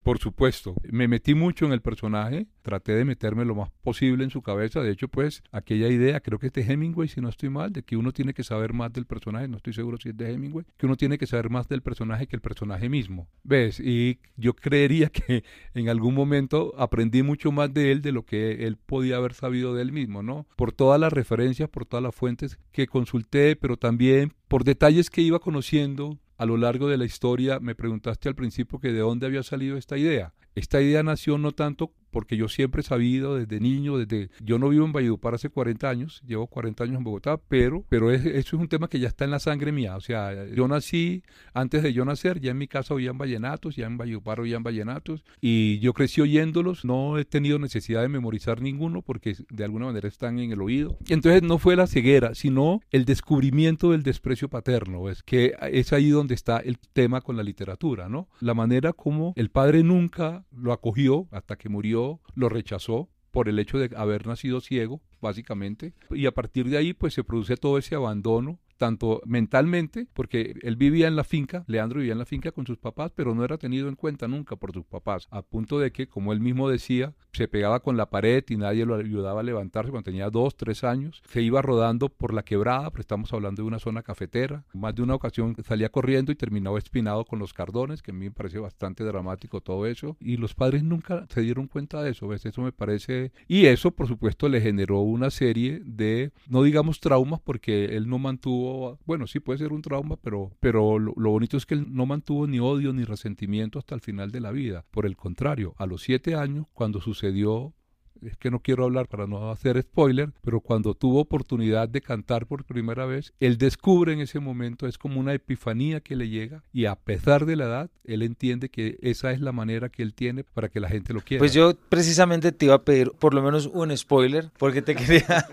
Por 0.08 0.20
supuesto, 0.20 0.74
me 0.90 1.06
metí 1.06 1.34
mucho 1.34 1.66
en 1.66 1.72
el 1.72 1.82
personaje, 1.82 2.46
traté 2.62 2.92
de 2.92 3.04
meterme 3.04 3.44
lo 3.44 3.54
más 3.54 3.68
posible 3.82 4.24
en 4.24 4.30
su 4.30 4.40
cabeza. 4.40 4.80
De 4.80 4.90
hecho, 4.90 5.08
pues, 5.08 5.42
aquella 5.52 5.88
idea, 5.88 6.20
creo 6.20 6.38
que 6.38 6.46
es 6.46 6.52
de 6.54 6.62
Hemingway, 6.62 7.08
si 7.08 7.20
no 7.20 7.28
estoy 7.28 7.50
mal, 7.50 7.74
de 7.74 7.82
que 7.82 7.94
uno 7.94 8.10
tiene 8.12 8.32
que 8.32 8.42
saber 8.42 8.72
más 8.72 8.90
del 8.90 9.04
personaje, 9.04 9.48
no 9.48 9.58
estoy 9.58 9.74
seguro 9.74 9.98
si 9.98 10.08
es 10.08 10.16
de 10.16 10.32
Hemingway, 10.32 10.64
que 10.78 10.86
uno 10.86 10.96
tiene 10.96 11.18
que 11.18 11.26
saber 11.26 11.50
más 11.50 11.68
del 11.68 11.82
personaje 11.82 12.26
que 12.26 12.36
el 12.36 12.40
personaje 12.40 12.88
mismo. 12.88 13.28
¿Ves? 13.44 13.80
Y 13.80 14.18
yo 14.38 14.54
creería 14.54 15.10
que 15.10 15.44
en 15.74 15.90
algún 15.90 16.14
momento 16.14 16.72
aprendí 16.78 17.22
mucho 17.22 17.52
más 17.52 17.74
de 17.74 17.92
él 17.92 18.00
de 18.00 18.12
lo 18.12 18.24
que 18.24 18.66
él 18.66 18.78
podía 18.78 19.16
haber 19.16 19.34
sabido 19.34 19.74
de 19.74 19.82
él 19.82 19.92
mismo, 19.92 20.22
¿no? 20.22 20.46
Por 20.56 20.72
todas 20.72 20.98
las 20.98 21.12
referencias, 21.12 21.68
por 21.68 21.84
todas 21.84 22.02
las 22.02 22.14
fuentes 22.14 22.58
que 22.72 22.86
consulté, 22.86 23.56
pero 23.56 23.76
también 23.76 24.32
por 24.48 24.64
detalles 24.64 25.10
que 25.10 25.20
iba 25.20 25.38
conociendo 25.38 26.18
a 26.38 26.46
lo 26.46 26.56
largo 26.56 26.88
de 26.88 26.96
la 26.96 27.04
historia 27.04 27.58
me 27.58 27.74
preguntaste 27.74 28.28
al 28.28 28.36
principio 28.36 28.78
que 28.78 28.92
de 28.92 29.00
dónde 29.00 29.26
había 29.26 29.42
salido 29.42 29.76
esta 29.76 29.98
idea. 29.98 30.32
Esta 30.58 30.80
idea 30.80 31.02
nació 31.02 31.38
no 31.38 31.52
tanto 31.52 31.92
porque 32.10 32.36
yo 32.36 32.48
siempre 32.48 32.80
he 32.80 32.84
sabido 32.84 33.36
desde 33.36 33.60
niño, 33.60 33.98
desde 33.98 34.30
yo 34.40 34.58
no 34.58 34.68
vivo 34.68 34.84
en 34.84 34.92
Valledupar 34.92 35.34
hace 35.34 35.50
40 35.50 35.88
años, 35.88 36.22
llevo 36.26 36.46
40 36.46 36.84
años 36.84 36.96
en 36.96 37.04
Bogotá, 37.04 37.38
pero 37.48 37.84
pero 37.88 38.10
es, 38.10 38.24
eso 38.24 38.56
es 38.56 38.62
un 38.62 38.68
tema 38.68 38.88
que 38.88 38.98
ya 38.98 39.08
está 39.08 39.24
en 39.24 39.30
la 39.30 39.38
sangre 39.38 39.72
mía, 39.72 39.96
o 39.96 40.00
sea, 40.00 40.46
yo 40.46 40.66
nací 40.68 41.22
antes 41.54 41.82
de 41.82 41.92
yo 41.92 42.04
nacer, 42.04 42.40
ya 42.40 42.50
en 42.50 42.58
mi 42.58 42.68
casa 42.68 42.94
oían 42.94 43.18
vallenatos, 43.18 43.76
ya 43.76 43.86
en 43.86 43.98
Valledupar 43.98 44.40
oían 44.40 44.62
vallenatos 44.62 45.24
y 45.40 45.78
yo 45.80 45.92
crecí 45.92 46.20
oyéndolos, 46.20 46.84
no 46.84 47.18
he 47.18 47.24
tenido 47.24 47.58
necesidad 47.58 48.02
de 48.02 48.08
memorizar 48.08 48.60
ninguno 48.60 49.02
porque 49.02 49.36
de 49.50 49.64
alguna 49.64 49.86
manera 49.86 50.08
están 50.08 50.38
en 50.38 50.52
el 50.52 50.60
oído. 50.60 50.96
Entonces 51.08 51.42
no 51.42 51.58
fue 51.58 51.76
la 51.76 51.86
ceguera, 51.86 52.34
sino 52.34 52.80
el 52.90 53.04
descubrimiento 53.04 53.90
del 53.90 54.02
desprecio 54.02 54.48
paterno, 54.48 55.08
es 55.08 55.22
que 55.22 55.54
es 55.72 55.92
ahí 55.92 56.10
donde 56.10 56.34
está 56.34 56.58
el 56.58 56.78
tema 56.78 57.20
con 57.20 57.36
la 57.36 57.42
literatura, 57.42 58.08
¿no? 58.08 58.28
La 58.40 58.54
manera 58.54 58.92
como 58.92 59.32
el 59.36 59.50
padre 59.50 59.82
nunca 59.82 60.44
lo 60.50 60.72
acogió 60.72 61.28
hasta 61.30 61.56
que 61.56 61.68
murió 61.68 62.20
lo 62.34 62.48
rechazó 62.48 63.08
por 63.30 63.48
el 63.48 63.58
hecho 63.58 63.78
de 63.78 63.94
haber 63.96 64.26
nacido 64.26 64.60
ciego, 64.60 65.02
básicamente, 65.20 65.94
y 66.10 66.26
a 66.26 66.32
partir 66.32 66.68
de 66.68 66.78
ahí 66.78 66.94
pues 66.94 67.14
se 67.14 67.24
produce 67.24 67.56
todo 67.56 67.78
ese 67.78 67.94
abandono 67.94 68.58
tanto 68.78 69.20
mentalmente, 69.26 70.06
porque 70.14 70.54
él 70.62 70.76
vivía 70.76 71.08
en 71.08 71.16
la 71.16 71.24
finca, 71.24 71.64
Leandro 71.66 71.98
vivía 71.98 72.12
en 72.12 72.18
la 72.18 72.24
finca 72.24 72.52
con 72.52 72.66
sus 72.66 72.78
papás, 72.78 73.12
pero 73.14 73.34
no 73.34 73.44
era 73.44 73.58
tenido 73.58 73.88
en 73.88 73.96
cuenta 73.96 74.28
nunca 74.28 74.56
por 74.56 74.72
sus 74.72 74.86
papás, 74.86 75.28
a 75.30 75.42
punto 75.42 75.78
de 75.78 75.92
que, 75.92 76.08
como 76.08 76.32
él 76.32 76.40
mismo 76.40 76.68
decía, 76.70 77.14
se 77.32 77.48
pegaba 77.48 77.80
con 77.80 77.96
la 77.96 78.08
pared 78.08 78.42
y 78.48 78.56
nadie 78.56 78.86
lo 78.86 78.94
ayudaba 78.94 79.40
a 79.40 79.44
levantarse 79.44 79.90
cuando 79.90 80.06
tenía 80.06 80.30
dos, 80.30 80.56
tres 80.56 80.84
años, 80.84 81.22
se 81.28 81.42
iba 81.42 81.60
rodando 81.60 82.08
por 82.08 82.32
la 82.32 82.44
quebrada, 82.44 82.90
pero 82.90 83.02
estamos 83.02 83.32
hablando 83.32 83.62
de 83.62 83.68
una 83.68 83.78
zona 83.78 84.02
cafetera, 84.02 84.64
más 84.72 84.94
de 84.94 85.02
una 85.02 85.14
ocasión 85.14 85.54
salía 85.66 85.90
corriendo 85.90 86.32
y 86.32 86.36
terminaba 86.36 86.78
espinado 86.78 87.24
con 87.24 87.38
los 87.38 87.52
cardones, 87.52 88.02
que 88.02 88.12
a 88.12 88.14
mí 88.14 88.26
me 88.26 88.30
parece 88.30 88.58
bastante 88.58 89.04
dramático 89.04 89.60
todo 89.60 89.86
eso, 89.86 90.16
y 90.20 90.36
los 90.36 90.54
padres 90.54 90.82
nunca 90.82 91.26
se 91.28 91.42
dieron 91.42 91.66
cuenta 91.66 92.02
de 92.02 92.12
eso, 92.12 92.28
¿ves? 92.28 92.46
Eso 92.46 92.62
me 92.62 92.72
parece, 92.72 93.32
y 93.46 93.66
eso 93.66 93.90
por 93.90 94.06
supuesto 94.06 94.48
le 94.48 94.60
generó 94.60 95.00
una 95.00 95.30
serie 95.30 95.82
de, 95.84 96.32
no 96.48 96.62
digamos 96.62 97.00
traumas, 97.00 97.40
porque 97.40 97.96
él 97.96 98.08
no 98.08 98.18
mantuvo 98.18 98.67
bueno, 99.06 99.26
sí 99.26 99.40
puede 99.40 99.58
ser 99.58 99.72
un 99.72 99.82
trauma, 99.82 100.16
pero, 100.16 100.50
pero 100.60 100.98
lo, 100.98 101.12
lo, 101.16 101.30
bonito 101.30 101.56
es 101.56 101.66
que 101.66 101.74
él 101.74 101.86
no 101.88 102.06
mantuvo 102.06 102.46
ni 102.46 102.58
odio 102.58 102.92
ni 102.92 103.04
resentimiento 103.04 103.78
hasta 103.78 103.94
el 103.94 104.00
final 104.00 104.30
de 104.30 104.40
la 104.40 104.50
vida. 104.50 104.84
Por 104.90 105.06
el 105.06 105.16
contrario, 105.16 105.74
a 105.78 105.86
los 105.86 106.02
siete 106.02 106.34
años, 106.34 106.66
cuando 106.72 107.00
sucedió 107.00 107.74
es 108.22 108.36
que 108.36 108.50
no 108.50 108.60
quiero 108.60 108.84
hablar 108.84 109.08
para 109.08 109.26
no 109.26 109.50
hacer 109.50 109.80
spoiler, 109.82 110.32
pero 110.42 110.60
cuando 110.60 110.94
tuvo 110.94 111.20
oportunidad 111.20 111.88
de 111.88 112.00
cantar 112.00 112.46
por 112.46 112.64
primera 112.64 113.06
vez, 113.06 113.32
él 113.40 113.58
descubre 113.58 114.12
en 114.12 114.20
ese 114.20 114.40
momento, 114.40 114.86
es 114.86 114.98
como 114.98 115.20
una 115.20 115.34
epifanía 115.34 116.00
que 116.00 116.16
le 116.16 116.28
llega 116.28 116.62
y 116.72 116.86
a 116.86 116.94
pesar 116.96 117.46
de 117.46 117.56
la 117.56 117.64
edad, 117.64 117.90
él 118.04 118.22
entiende 118.22 118.68
que 118.68 118.98
esa 119.02 119.32
es 119.32 119.40
la 119.40 119.52
manera 119.52 119.88
que 119.88 120.02
él 120.02 120.14
tiene 120.14 120.44
para 120.44 120.68
que 120.68 120.80
la 120.80 120.88
gente 120.88 121.12
lo 121.12 121.20
quiera. 121.20 121.40
Pues 121.40 121.52
yo 121.52 121.74
precisamente 121.88 122.52
te 122.52 122.66
iba 122.66 122.74
a 122.74 122.82
pedir 122.82 123.12
por 123.12 123.34
lo 123.34 123.42
menos 123.42 123.66
un 123.66 123.96
spoiler, 123.96 124.50
porque 124.58 124.82
te 124.82 124.94
quería 124.96 125.46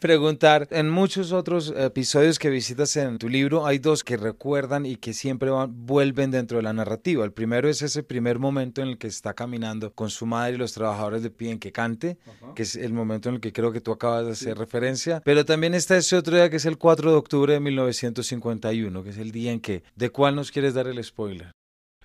preguntar, 0.00 0.68
en 0.70 0.90
muchos 0.90 1.32
otros 1.32 1.72
episodios 1.76 2.38
que 2.38 2.50
visitas 2.50 2.96
en 2.96 3.18
tu 3.18 3.28
libro, 3.28 3.66
hay 3.66 3.78
dos 3.78 4.04
que 4.04 4.16
recuerdan 4.16 4.86
y 4.86 4.96
que 4.96 5.12
siempre 5.12 5.50
van, 5.50 5.86
vuelven 5.86 6.30
dentro 6.30 6.58
de 6.58 6.62
la 6.62 6.72
narrativa. 6.72 7.24
El 7.24 7.32
primero 7.32 7.68
es 7.68 7.82
ese 7.82 8.02
primer 8.02 8.38
momento 8.38 8.82
en 8.82 8.88
el 8.88 8.98
que 8.98 9.06
está 9.06 9.34
caminando 9.34 9.92
con 9.92 10.10
su 10.10 10.26
madre 10.26 10.54
y 10.54 10.58
los 10.58 10.72
trabajadores 10.72 11.22
de 11.22 11.30
pie 11.30 11.55
que 11.58 11.72
cante, 11.72 12.18
que 12.54 12.62
es 12.62 12.76
el 12.76 12.92
momento 12.92 13.28
en 13.28 13.36
el 13.36 13.40
que 13.40 13.52
creo 13.52 13.72
que 13.72 13.80
tú 13.80 13.92
acabas 13.92 14.26
de 14.26 14.32
hacer 14.32 14.58
referencia, 14.58 15.20
pero 15.24 15.44
también 15.44 15.74
está 15.74 15.96
ese 15.96 16.16
otro 16.16 16.36
día 16.36 16.50
que 16.50 16.56
es 16.56 16.66
el 16.66 16.78
4 16.78 17.10
de 17.10 17.16
octubre 17.16 17.52
de 17.52 17.60
1951, 17.60 19.02
que 19.02 19.10
es 19.10 19.18
el 19.18 19.32
día 19.32 19.52
en 19.52 19.60
que, 19.60 19.82
¿de 19.94 20.10
cuál 20.10 20.36
nos 20.36 20.50
quieres 20.50 20.74
dar 20.74 20.86
el 20.86 21.02
spoiler? 21.02 21.52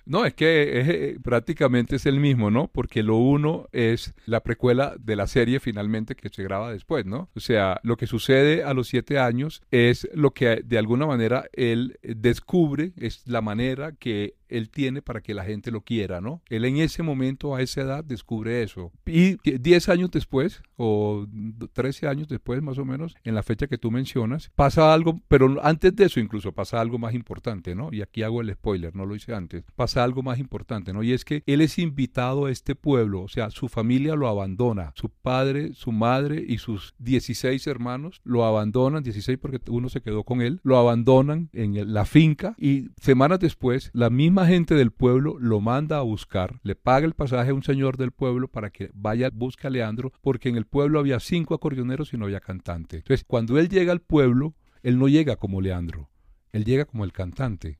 No, 0.04 0.24
es 0.24 0.34
que 0.34 0.80
es, 0.80 0.88
eh, 0.88 1.18
prácticamente 1.22 1.96
es 1.96 2.06
el 2.06 2.18
mismo, 2.18 2.50
¿no? 2.50 2.68
Porque 2.68 3.02
lo 3.02 3.16
uno 3.16 3.68
es 3.72 4.14
la 4.26 4.42
precuela 4.42 4.96
de 4.98 5.16
la 5.16 5.26
serie 5.26 5.60
finalmente 5.60 6.16
que 6.16 6.28
se 6.28 6.42
graba 6.42 6.72
después, 6.72 7.06
¿no? 7.06 7.30
O 7.34 7.40
sea, 7.40 7.78
lo 7.84 7.96
que 7.96 8.06
sucede 8.06 8.64
a 8.64 8.74
los 8.74 8.88
siete 8.88 9.18
años 9.18 9.62
es 9.70 10.08
lo 10.12 10.32
que 10.32 10.62
de 10.64 10.78
alguna 10.78 11.06
manera 11.06 11.44
él 11.52 11.98
descubre, 12.02 12.92
es 12.96 13.22
la 13.26 13.42
manera 13.42 13.92
que 13.92 14.34
él 14.52 14.70
tiene 14.70 15.02
para 15.02 15.20
que 15.20 15.34
la 15.34 15.44
gente 15.44 15.70
lo 15.70 15.82
quiera, 15.82 16.20
¿no? 16.20 16.42
Él 16.48 16.64
en 16.64 16.76
ese 16.78 17.02
momento, 17.02 17.54
a 17.54 17.62
esa 17.62 17.82
edad, 17.82 18.04
descubre 18.04 18.62
eso. 18.62 18.92
Y 19.06 19.36
10 19.58 19.88
años 19.88 20.10
después, 20.10 20.62
o 20.76 21.26
13 21.72 22.08
años 22.08 22.28
después 22.28 22.62
más 22.62 22.78
o 22.78 22.84
menos, 22.84 23.16
en 23.24 23.34
la 23.34 23.42
fecha 23.42 23.66
que 23.66 23.78
tú 23.78 23.90
mencionas, 23.90 24.50
pasa 24.54 24.92
algo, 24.92 25.20
pero 25.28 25.58
antes 25.62 25.94
de 25.96 26.04
eso 26.04 26.20
incluso 26.20 26.52
pasa 26.52 26.80
algo 26.80 26.98
más 26.98 27.14
importante, 27.14 27.74
¿no? 27.74 27.90
Y 27.92 28.02
aquí 28.02 28.22
hago 28.22 28.40
el 28.40 28.52
spoiler, 28.52 28.94
no 28.94 29.06
lo 29.06 29.14
hice 29.14 29.34
antes. 29.34 29.64
Pasa 29.74 30.04
algo 30.04 30.22
más 30.22 30.38
importante, 30.38 30.92
¿no? 30.92 31.02
Y 31.02 31.12
es 31.12 31.24
que 31.24 31.42
él 31.46 31.60
es 31.60 31.78
invitado 31.78 32.46
a 32.46 32.50
este 32.50 32.74
pueblo, 32.74 33.22
o 33.22 33.28
sea, 33.28 33.50
su 33.50 33.68
familia 33.68 34.14
lo 34.14 34.28
abandona, 34.28 34.92
su 34.94 35.08
padre, 35.08 35.72
su 35.74 35.92
madre 35.92 36.44
y 36.46 36.58
sus 36.58 36.94
16 36.98 37.66
hermanos 37.66 38.20
lo 38.24 38.44
abandonan, 38.44 39.02
16 39.02 39.38
porque 39.38 39.60
uno 39.70 39.88
se 39.88 40.02
quedó 40.02 40.24
con 40.24 40.42
él, 40.42 40.60
lo 40.62 40.76
abandonan 40.78 41.48
en 41.52 41.92
la 41.92 42.04
finca 42.04 42.54
y 42.58 42.88
semanas 43.00 43.40
después 43.40 43.90
la 43.92 44.10
misma 44.10 44.41
gente 44.46 44.74
del 44.74 44.90
pueblo 44.90 45.36
lo 45.38 45.60
manda 45.60 45.98
a 45.98 46.02
buscar, 46.02 46.60
le 46.62 46.74
paga 46.74 47.06
el 47.06 47.14
pasaje 47.14 47.50
a 47.50 47.54
un 47.54 47.62
señor 47.62 47.96
del 47.96 48.12
pueblo 48.12 48.48
para 48.48 48.70
que 48.70 48.90
vaya, 48.94 49.30
busque 49.32 49.66
a 49.66 49.70
Leandro, 49.70 50.12
porque 50.20 50.48
en 50.48 50.56
el 50.56 50.66
pueblo 50.66 50.98
había 50.98 51.20
cinco 51.20 51.54
acordeoneros 51.54 52.12
y 52.12 52.16
no 52.16 52.24
había 52.24 52.40
cantante. 52.40 52.98
Entonces, 52.98 53.24
cuando 53.26 53.58
él 53.58 53.68
llega 53.68 53.92
al 53.92 54.00
pueblo, 54.00 54.54
él 54.82 54.98
no 54.98 55.08
llega 55.08 55.36
como 55.36 55.60
Leandro, 55.60 56.10
él 56.52 56.64
llega 56.64 56.84
como 56.84 57.04
el 57.04 57.12
cantante. 57.12 57.78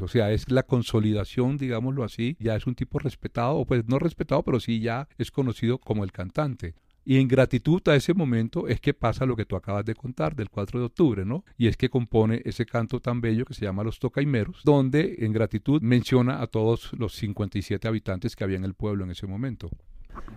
O 0.00 0.08
sea, 0.08 0.32
es 0.32 0.50
la 0.50 0.64
consolidación, 0.64 1.56
digámoslo 1.56 2.02
así, 2.02 2.36
ya 2.40 2.56
es 2.56 2.66
un 2.66 2.74
tipo 2.74 2.98
respetado, 2.98 3.56
o 3.56 3.64
pues 3.64 3.86
no 3.86 4.00
respetado, 4.00 4.42
pero 4.42 4.58
sí 4.58 4.80
ya 4.80 5.08
es 5.18 5.30
conocido 5.30 5.78
como 5.78 6.02
el 6.02 6.10
cantante. 6.10 6.74
Y 7.10 7.16
en 7.16 7.26
gratitud 7.26 7.80
a 7.88 7.96
ese 7.96 8.12
momento 8.12 8.68
es 8.68 8.82
que 8.82 8.92
pasa 8.92 9.24
lo 9.24 9.34
que 9.34 9.46
tú 9.46 9.56
acabas 9.56 9.82
de 9.82 9.94
contar 9.94 10.36
del 10.36 10.50
4 10.50 10.78
de 10.78 10.84
octubre, 10.84 11.24
¿no? 11.24 11.42
Y 11.56 11.66
es 11.66 11.78
que 11.78 11.88
compone 11.88 12.42
ese 12.44 12.66
canto 12.66 13.00
tan 13.00 13.22
bello 13.22 13.46
que 13.46 13.54
se 13.54 13.64
llama 13.64 13.82
Los 13.82 13.98
Tocaimeros, 13.98 14.60
donde 14.62 15.16
en 15.20 15.32
gratitud 15.32 15.80
menciona 15.80 16.42
a 16.42 16.48
todos 16.48 16.92
los 16.92 17.14
57 17.14 17.88
habitantes 17.88 18.36
que 18.36 18.44
había 18.44 18.58
en 18.58 18.64
el 18.64 18.74
pueblo 18.74 19.04
en 19.04 19.12
ese 19.12 19.26
momento. 19.26 19.70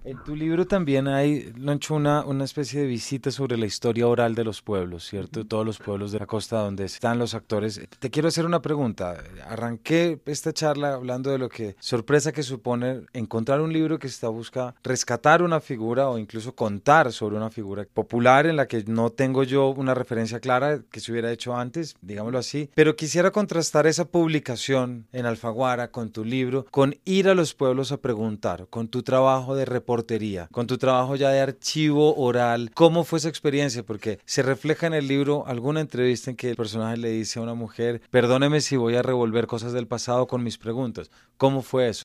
En 0.04 0.17
tu 0.24 0.36
libro 0.36 0.65
también 0.65 1.08
hay, 1.08 1.54
Loncho, 1.56 1.94
una, 1.94 2.26
una 2.26 2.44
especie 2.44 2.82
de 2.82 2.88
visita 2.88 3.30
sobre 3.30 3.58
la 3.58 3.67
historia 3.67 4.08
oral 4.08 4.34
de 4.34 4.44
los 4.44 4.62
pueblos, 4.62 5.06
¿cierto? 5.06 5.46
Todos 5.46 5.65
los 5.65 5.78
pueblos 5.78 6.12
de 6.12 6.20
la 6.20 6.26
costa 6.26 6.60
donde 6.60 6.86
están 6.86 7.20
los 7.20 7.36
actores. 7.36 7.80
Te 8.00 8.10
quiero 8.10 8.28
hacer 8.28 8.46
una 8.46 8.62
pregunta. 8.62 9.24
Arranqué 9.48 10.20
esta 10.26 10.54
charla 10.54 10.94
hablando 10.94 11.30
de 11.30 11.38
lo 11.38 11.50
que 11.50 11.76
sorpresa 11.80 12.32
que 12.32 12.44
supone 12.44 13.02
encontrar 13.13 13.62
un 13.62 13.72
libro 13.72 14.00
que 14.00 14.08
está 14.08 14.28
busca 14.30 14.74
rescatar 14.84 15.44
una 15.44 15.60
figura 15.60 16.10
o 16.10 16.17
incluso 16.17 16.56
contar 16.56 17.12
sobre 17.12 17.38
una 17.38 17.50
figura 17.50 17.86
popular 17.94 18.46
en 18.46 18.56
la 18.56 18.67
que 18.67 18.84
no 18.88 19.12
tengo 19.12 19.44
yo 19.44 19.70
una 19.70 19.94
referencia 19.94 20.39
clara 20.39 20.82
que 20.91 21.00
se 21.00 21.12
hubiera 21.12 21.32
hecho 21.32 21.56
antes, 21.56 21.96
digámoslo 22.02 22.39
así. 22.39 22.70
Pero 22.74 22.96
quisiera 22.96 23.32
contrastar 23.32 23.88
esa 23.88 24.06
publicación 24.06 25.08
en 25.12 25.26
Alfaguara 25.26 25.91
con 25.91 26.12
tu 26.12 26.26
libro, 26.26 26.65
con 26.72 26.96
ir 27.06 27.28
a 27.30 27.36
los 27.36 27.54
pueblos 27.54 27.91
a 27.91 27.98
preguntar, 27.98 28.67
con 28.70 28.88
tu 28.88 29.04
trabajo 29.04 29.56
de 29.56 29.65
reportería, 29.71 30.47
con 30.51 30.67
tu 30.67 30.77
trabajo 30.77 31.15
ya 31.15 31.29
de 31.29 31.39
archivo 31.39 32.15
oral, 32.15 32.71
¿cómo 32.73 33.03
fue 33.03 33.19
esa 33.19 33.29
experiencia? 33.29 33.84
Porque 33.84 34.19
se 34.25 34.43
refleja 34.43 34.88
en 34.88 34.93
el 34.93 35.07
libro 35.07 35.45
alguna 35.47 35.81
entrevista 35.81 36.29
en 36.29 36.36
que 36.36 36.51
el 36.51 36.55
personaje 36.55 36.97
le 36.97 37.10
dice 37.10 37.39
a 37.39 37.43
una 37.43 37.55
mujer, 37.55 38.01
perdóneme 38.12 38.62
si 38.62 38.75
voy 38.75 38.95
a 38.95 39.01
revolver 39.01 39.47
cosas 39.47 39.73
del 39.73 39.88
pasado 39.88 40.27
con 40.27 40.43
mis 40.43 40.57
preguntas. 40.57 41.10
¿Cómo 41.38 41.62
fue 41.62 41.89
eso? 41.89 42.03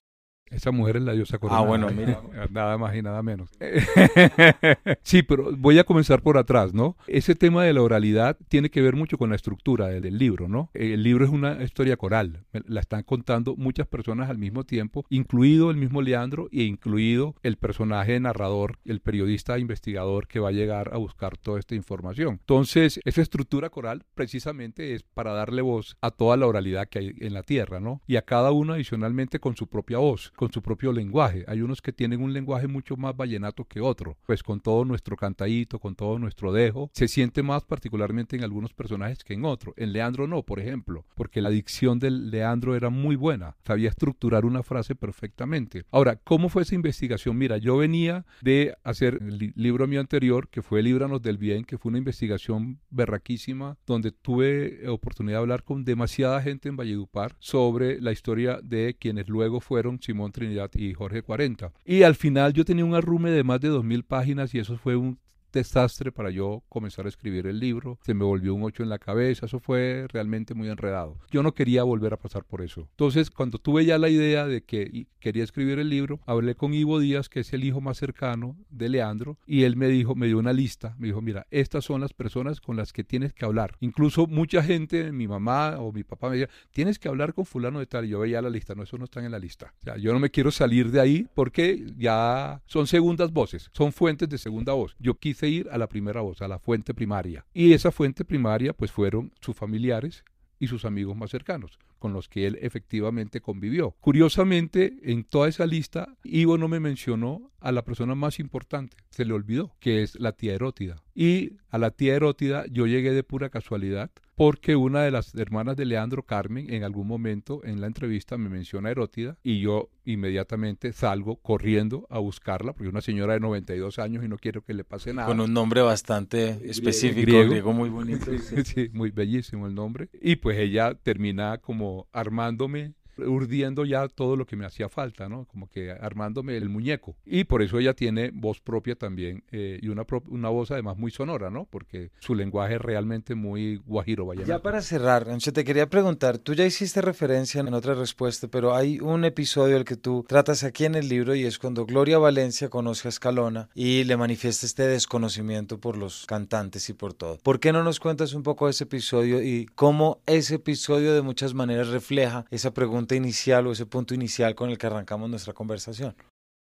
Esa 0.50 0.70
mujer 0.70 0.98
es 0.98 1.02
la 1.02 1.12
diosa 1.12 1.38
coronada. 1.38 1.64
Ah, 1.64 1.66
bueno, 1.66 1.90
mira. 1.90 2.20
Nada 2.50 2.78
más 2.78 2.94
y 2.94 3.02
nada 3.02 3.22
menos. 3.22 3.50
sí, 5.02 5.22
pero 5.22 5.56
voy 5.56 5.78
a 5.78 5.84
comenzar 5.84 6.22
por 6.22 6.38
atrás, 6.38 6.72
¿no? 6.72 6.96
Ese 7.08 7.34
tema 7.34 7.64
de 7.64 7.72
la 7.72 7.82
oralidad 7.82 8.38
tiene 8.48 8.70
que 8.70 8.80
ver 8.80 8.94
mucho 8.94 9.18
con 9.18 9.30
la 9.30 9.36
estructura 9.36 9.88
del, 9.88 10.16
libro, 10.18 10.48
¿no? 10.48 10.70
El 10.72 11.02
libro 11.02 11.24
es 11.24 11.30
una 11.30 11.62
historia 11.62 11.96
coral. 11.96 12.44
La 12.52 12.80
están 12.80 13.02
contando 13.02 13.56
muchas 13.56 13.88
personas 13.88 14.30
al 14.30 14.38
mismo 14.38 14.64
tiempo, 14.64 15.04
incluido 15.10 15.70
el 15.70 15.76
mismo 15.76 16.00
Leandro 16.00 16.48
e 16.52 16.62
incluido 16.62 17.34
el 17.42 17.56
personaje 17.56 18.18
narrador, 18.20 18.78
el 18.84 19.00
periodista 19.00 19.58
investigador 19.58 20.28
que 20.28 20.38
va 20.38 20.50
a 20.50 20.52
llegar 20.52 20.90
a 20.94 20.96
buscar 20.96 21.36
toda 21.36 21.58
esta 21.58 21.74
información. 21.74 22.38
Entonces, 22.40 23.00
esa 23.04 23.20
estructura 23.20 23.68
coral 23.68 24.04
precisamente 24.14 24.94
es 24.94 25.02
para 25.02 25.32
darle 25.32 25.62
voz 25.62 25.96
a 26.00 26.12
toda 26.12 26.36
la 26.36 26.46
oralidad 26.46 26.88
que 26.88 27.00
hay 27.00 27.14
en 27.18 27.34
la 27.34 27.42
tierra, 27.42 27.80
¿no? 27.80 28.00
Y 28.06 28.16
a 28.16 28.22
cada 28.22 28.52
uno 28.52 28.74
adicionalmente 28.74 29.40
con 29.40 29.56
su 29.56 29.66
propia 29.66 29.98
voz 29.98 30.32
con 30.36 30.52
su 30.52 30.62
propio 30.62 30.92
lenguaje. 30.92 31.44
Hay 31.48 31.62
unos 31.62 31.82
que 31.82 31.92
tienen 31.92 32.22
un 32.22 32.32
lenguaje 32.32 32.68
mucho 32.68 32.96
más 32.96 33.16
vallenato 33.16 33.64
que 33.64 33.80
otro, 33.80 34.16
pues 34.26 34.42
con 34.42 34.60
todo 34.60 34.84
nuestro 34.84 35.16
cantadito, 35.16 35.78
con 35.78 35.96
todo 35.96 36.18
nuestro 36.18 36.52
dejo, 36.52 36.90
se 36.92 37.08
siente 37.08 37.42
más 37.42 37.64
particularmente 37.64 38.36
en 38.36 38.44
algunos 38.44 38.72
personajes 38.72 39.24
que 39.24 39.34
en 39.34 39.44
otros. 39.44 39.74
En 39.76 39.92
Leandro 39.92 40.26
no, 40.26 40.42
por 40.42 40.60
ejemplo, 40.60 41.04
porque 41.14 41.40
la 41.40 41.50
dicción 41.50 41.98
del 41.98 42.30
Leandro 42.30 42.76
era 42.76 42.90
muy 42.90 43.16
buena, 43.16 43.56
sabía 43.64 43.88
estructurar 43.88 44.44
una 44.44 44.62
frase 44.62 44.94
perfectamente. 44.94 45.84
Ahora, 45.90 46.16
¿cómo 46.16 46.48
fue 46.48 46.62
esa 46.62 46.74
investigación? 46.74 47.36
Mira, 47.38 47.56
yo 47.58 47.76
venía 47.76 48.26
de 48.42 48.74
hacer 48.84 49.18
el 49.20 49.52
libro 49.56 49.86
mío 49.86 50.00
anterior, 50.00 50.48
que 50.48 50.62
fue 50.62 50.82
Líbranos 50.82 51.22
del 51.22 51.38
Bien, 51.38 51.64
que 51.64 51.78
fue 51.78 51.90
una 51.90 51.98
investigación 51.98 52.78
berraquísima, 52.90 53.78
donde 53.86 54.12
tuve 54.12 54.88
oportunidad 54.88 55.38
de 55.38 55.42
hablar 55.42 55.64
con 55.64 55.84
demasiada 55.84 56.42
gente 56.42 56.68
en 56.68 56.76
Valledupar 56.76 57.34
sobre 57.38 58.00
la 58.00 58.12
historia 58.12 58.60
de 58.62 58.96
quienes 58.98 59.28
luego 59.28 59.60
fueron 59.60 60.00
Simón 60.00 60.25
Trinidad 60.32 60.70
y 60.74 60.94
Jorge 60.94 61.22
40. 61.22 61.72
Y 61.84 62.02
al 62.02 62.14
final 62.14 62.52
yo 62.52 62.64
tenía 62.64 62.84
un 62.84 62.94
arrume 62.94 63.30
de 63.30 63.44
más 63.44 63.60
de 63.60 63.70
2.000 63.70 64.04
páginas 64.04 64.54
y 64.54 64.58
eso 64.58 64.76
fue 64.76 64.96
un 64.96 65.18
desastre 65.56 66.12
para 66.12 66.30
yo 66.30 66.62
comenzar 66.68 67.06
a 67.06 67.08
escribir 67.08 67.46
el 67.46 67.58
libro. 67.58 67.98
Se 68.04 68.14
me 68.14 68.24
volvió 68.24 68.54
un 68.54 68.62
ocho 68.62 68.82
en 68.82 68.88
la 68.88 68.98
cabeza, 68.98 69.46
eso 69.46 69.58
fue 69.58 70.06
realmente 70.12 70.54
muy 70.54 70.68
enredado. 70.68 71.18
Yo 71.30 71.42
no 71.42 71.54
quería 71.54 71.82
volver 71.82 72.12
a 72.12 72.18
pasar 72.18 72.44
por 72.44 72.62
eso. 72.62 72.88
Entonces, 72.90 73.30
cuando 73.30 73.58
tuve 73.58 73.84
ya 73.84 73.98
la 73.98 74.08
idea 74.08 74.46
de 74.46 74.62
que 74.62 75.06
quería 75.18 75.44
escribir 75.44 75.78
el 75.78 75.88
libro, 75.88 76.20
hablé 76.26 76.54
con 76.54 76.74
Ivo 76.74 77.00
Díaz, 77.00 77.28
que 77.28 77.40
es 77.40 77.52
el 77.52 77.64
hijo 77.64 77.80
más 77.80 77.96
cercano 77.96 78.56
de 78.70 78.88
Leandro, 78.88 79.38
y 79.46 79.64
él 79.64 79.76
me 79.76 79.88
dijo, 79.88 80.14
me 80.14 80.26
dio 80.26 80.38
una 80.38 80.52
lista, 80.52 80.94
me 80.98 81.08
dijo, 81.08 81.20
mira, 81.20 81.46
estas 81.50 81.84
son 81.84 82.00
las 82.00 82.12
personas 82.12 82.60
con 82.60 82.76
las 82.76 82.92
que 82.92 83.02
tienes 83.02 83.32
que 83.32 83.44
hablar. 83.44 83.76
Incluso 83.80 84.26
mucha 84.26 84.62
gente, 84.62 85.10
mi 85.10 85.26
mamá 85.26 85.78
o 85.78 85.90
mi 85.92 86.04
papá 86.04 86.28
me 86.28 86.36
decía, 86.36 86.54
tienes 86.70 86.98
que 86.98 87.08
hablar 87.08 87.34
con 87.34 87.46
fulano 87.46 87.80
de 87.80 87.86
tal, 87.86 88.04
y 88.04 88.10
yo 88.10 88.20
veía 88.20 88.42
la 88.42 88.50
lista, 88.50 88.74
no, 88.74 88.82
eso 88.82 88.98
no 88.98 89.04
está 89.04 89.24
en 89.24 89.32
la 89.32 89.38
lista. 89.38 89.74
O 89.86 89.96
yo 89.96 90.12
no 90.12 90.20
me 90.20 90.30
quiero 90.30 90.50
salir 90.50 90.90
de 90.90 91.00
ahí 91.00 91.26
porque 91.34 91.86
ya 91.96 92.60
son 92.66 92.86
segundas 92.86 93.32
voces, 93.32 93.70
son 93.72 93.92
fuentes 93.92 94.28
de 94.28 94.38
segunda 94.38 94.74
voz. 94.74 94.94
Yo 94.98 95.14
quise 95.14 95.45
ir 95.48 95.68
a 95.70 95.78
la 95.78 95.88
primera 95.88 96.20
voz, 96.20 96.42
a 96.42 96.48
la 96.48 96.58
fuente 96.58 96.94
primaria. 96.94 97.44
Y 97.52 97.72
esa 97.72 97.92
fuente 97.92 98.24
primaria 98.24 98.72
pues 98.72 98.92
fueron 98.92 99.32
sus 99.40 99.56
familiares 99.56 100.24
y 100.58 100.68
sus 100.68 100.84
amigos 100.84 101.16
más 101.16 101.30
cercanos, 101.30 101.78
con 101.98 102.12
los 102.12 102.28
que 102.28 102.46
él 102.46 102.58
efectivamente 102.60 103.40
convivió. 103.40 103.92
Curiosamente, 104.00 104.96
en 105.02 105.24
toda 105.24 105.48
esa 105.48 105.66
lista, 105.66 106.16
Ivo 106.24 106.58
no 106.58 106.68
me 106.68 106.80
mencionó 106.80 107.50
a 107.60 107.72
la 107.72 107.84
persona 107.84 108.14
más 108.14 108.38
importante, 108.38 108.96
se 109.10 109.24
le 109.24 109.34
olvidó, 109.34 109.74
que 109.80 110.02
es 110.02 110.18
la 110.18 110.32
tía 110.32 110.54
Erótida. 110.54 111.02
Y 111.18 111.54
a 111.70 111.78
la 111.78 111.92
tía 111.92 112.14
Erótida 112.14 112.66
yo 112.70 112.86
llegué 112.86 113.12
de 113.12 113.22
pura 113.22 113.48
casualidad 113.48 114.10
porque 114.34 114.76
una 114.76 115.02
de 115.02 115.10
las 115.10 115.34
hermanas 115.34 115.74
de 115.74 115.86
Leandro 115.86 116.24
Carmen 116.24 116.70
en 116.70 116.84
algún 116.84 117.06
momento 117.06 117.64
en 117.64 117.80
la 117.80 117.86
entrevista 117.86 118.36
me 118.36 118.50
menciona 118.50 118.90
Erótida 118.90 119.38
y 119.42 119.60
yo 119.60 119.88
inmediatamente 120.04 120.92
salgo 120.92 121.36
corriendo 121.36 122.06
a 122.10 122.18
buscarla 122.18 122.74
porque 122.74 122.88
es 122.88 122.92
una 122.92 123.00
señora 123.00 123.32
de 123.32 123.40
92 123.40 123.98
años 123.98 124.24
y 124.26 124.28
no 124.28 124.36
quiero 124.36 124.60
que 124.60 124.74
le 124.74 124.84
pase 124.84 125.14
nada. 125.14 125.26
Con 125.26 125.40
un 125.40 125.54
nombre 125.54 125.80
bastante 125.80 126.60
específico, 126.68 127.46
griego, 127.46 127.72
muy 127.72 127.88
bonito. 127.88 128.26
sí, 128.64 128.90
muy 128.92 129.10
bellísimo 129.10 129.66
el 129.66 129.74
nombre. 129.74 130.10
Y 130.20 130.36
pues 130.36 130.58
ella 130.58 130.94
termina 131.02 131.56
como 131.56 132.08
armándome 132.12 132.92
urdiendo 133.18 133.84
ya 133.84 134.08
todo 134.08 134.36
lo 134.36 134.46
que 134.46 134.56
me 134.56 134.66
hacía 134.66 134.88
falta, 134.88 135.28
¿no? 135.28 135.46
Como 135.46 135.68
que 135.68 135.90
armándome 135.90 136.56
el 136.56 136.68
muñeco. 136.68 137.16
Y 137.24 137.44
por 137.44 137.62
eso 137.62 137.78
ella 137.78 137.94
tiene 137.94 138.30
voz 138.32 138.60
propia 138.60 138.94
también 138.94 139.44
eh, 139.50 139.78
y 139.82 139.88
una, 139.88 140.04
una 140.28 140.48
voz 140.48 140.70
además 140.70 140.96
muy 140.96 141.10
sonora, 141.10 141.50
¿no? 141.50 141.66
Porque 141.66 142.10
su 142.18 142.34
lenguaje 142.34 142.74
es 142.74 142.80
realmente 142.80 143.34
muy 143.34 143.76
guajiro 143.76 144.26
vallenato. 144.26 144.48
Ya 144.48 144.62
para 144.62 144.82
cerrar, 144.82 145.28
Ancho, 145.28 145.52
te 145.52 145.64
quería 145.64 145.88
preguntar, 145.88 146.38
tú 146.38 146.54
ya 146.54 146.64
hiciste 146.64 147.00
referencia 147.00 147.60
en 147.60 147.72
otra 147.74 147.94
respuesta, 147.94 148.48
pero 148.48 148.74
hay 148.74 149.00
un 149.00 149.24
episodio 149.24 149.76
al 149.76 149.84
que 149.84 149.96
tú 149.96 150.24
tratas 150.28 150.64
aquí 150.64 150.84
en 150.84 150.94
el 150.94 151.08
libro 151.08 151.34
y 151.34 151.44
es 151.44 151.58
cuando 151.58 151.86
Gloria 151.86 152.18
Valencia 152.18 152.68
conoce 152.68 153.08
a 153.08 153.10
Escalona 153.10 153.68
y 153.74 154.04
le 154.04 154.16
manifiesta 154.16 154.66
este 154.66 154.86
desconocimiento 154.86 155.78
por 155.78 155.96
los 155.96 156.26
cantantes 156.26 156.88
y 156.88 156.92
por 156.92 157.14
todo. 157.14 157.38
¿Por 157.42 157.60
qué 157.60 157.72
no 157.72 157.82
nos 157.82 158.00
cuentas 158.00 158.34
un 158.34 158.42
poco 158.42 158.68
ese 158.68 158.84
episodio 158.84 159.42
y 159.42 159.66
cómo 159.74 160.20
ese 160.26 160.56
episodio 160.56 161.14
de 161.14 161.22
muchas 161.22 161.54
maneras 161.54 161.88
refleja 161.88 162.46
esa 162.50 162.72
pregunta 162.72 163.05
inicial 163.14 163.66
o 163.66 163.72
ese 163.72 163.86
punto 163.86 164.14
inicial 164.14 164.54
con 164.54 164.70
el 164.70 164.78
que 164.78 164.86
arrancamos 164.86 165.30
nuestra 165.30 165.52
conversación. 165.52 166.16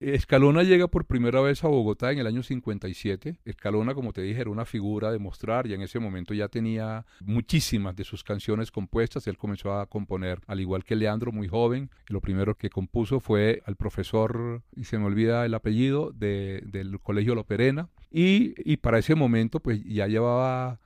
Escalona 0.02 0.64
llega 0.64 0.88
por 0.88 1.04
primera 1.04 1.42
vez 1.42 1.62
a 1.66 1.68
Bogotá 1.68 2.14
en 2.14 2.20
el 2.20 2.28
año 2.28 2.42
57. 2.42 3.40
Escalona, 3.44 3.94
como 3.94 4.14
te 4.14 4.22
dije, 4.22 4.40
era 4.40 4.50
una 4.50 4.64
figura 4.64 5.12
de 5.12 5.20
mostrar 5.20 5.68
y 5.68 5.74
en 5.74 5.82
ese 5.82 6.00
momento 6.00 6.34
ya 6.34 6.48
tenía 6.48 7.06
muchísimas 7.20 7.98
de 7.98 8.06
sus 8.06 8.24
canciones 8.24 8.72
compuestas. 8.72 9.28
Él 9.28 9.38
comenzó 9.38 9.74
a 9.74 9.88
componer, 9.88 10.40
al 10.48 10.62
igual 10.62 10.86
que 10.86 10.96
Leandro, 10.96 11.34
muy 11.34 11.50
joven. 11.50 11.90
Y 12.08 12.14
lo 12.14 12.22
primero 12.22 12.56
que 12.56 12.70
compuso 12.70 13.20
fue 13.20 13.62
al 13.66 13.76
profesor, 13.76 14.62
y 14.74 14.86
se 14.86 14.98
me 14.98 15.06
olvida 15.06 15.46
el 15.46 15.54
apellido, 15.54 16.14
del 16.14 16.98
Colegio 17.04 17.36
Loperena. 17.36 17.90
Y, 18.10 18.54
y 18.60 18.78
para 18.78 19.00
ese 19.00 19.16
momento, 19.16 19.60
pues 19.60 19.84
ya 19.84 20.08
llevaba 20.08 20.80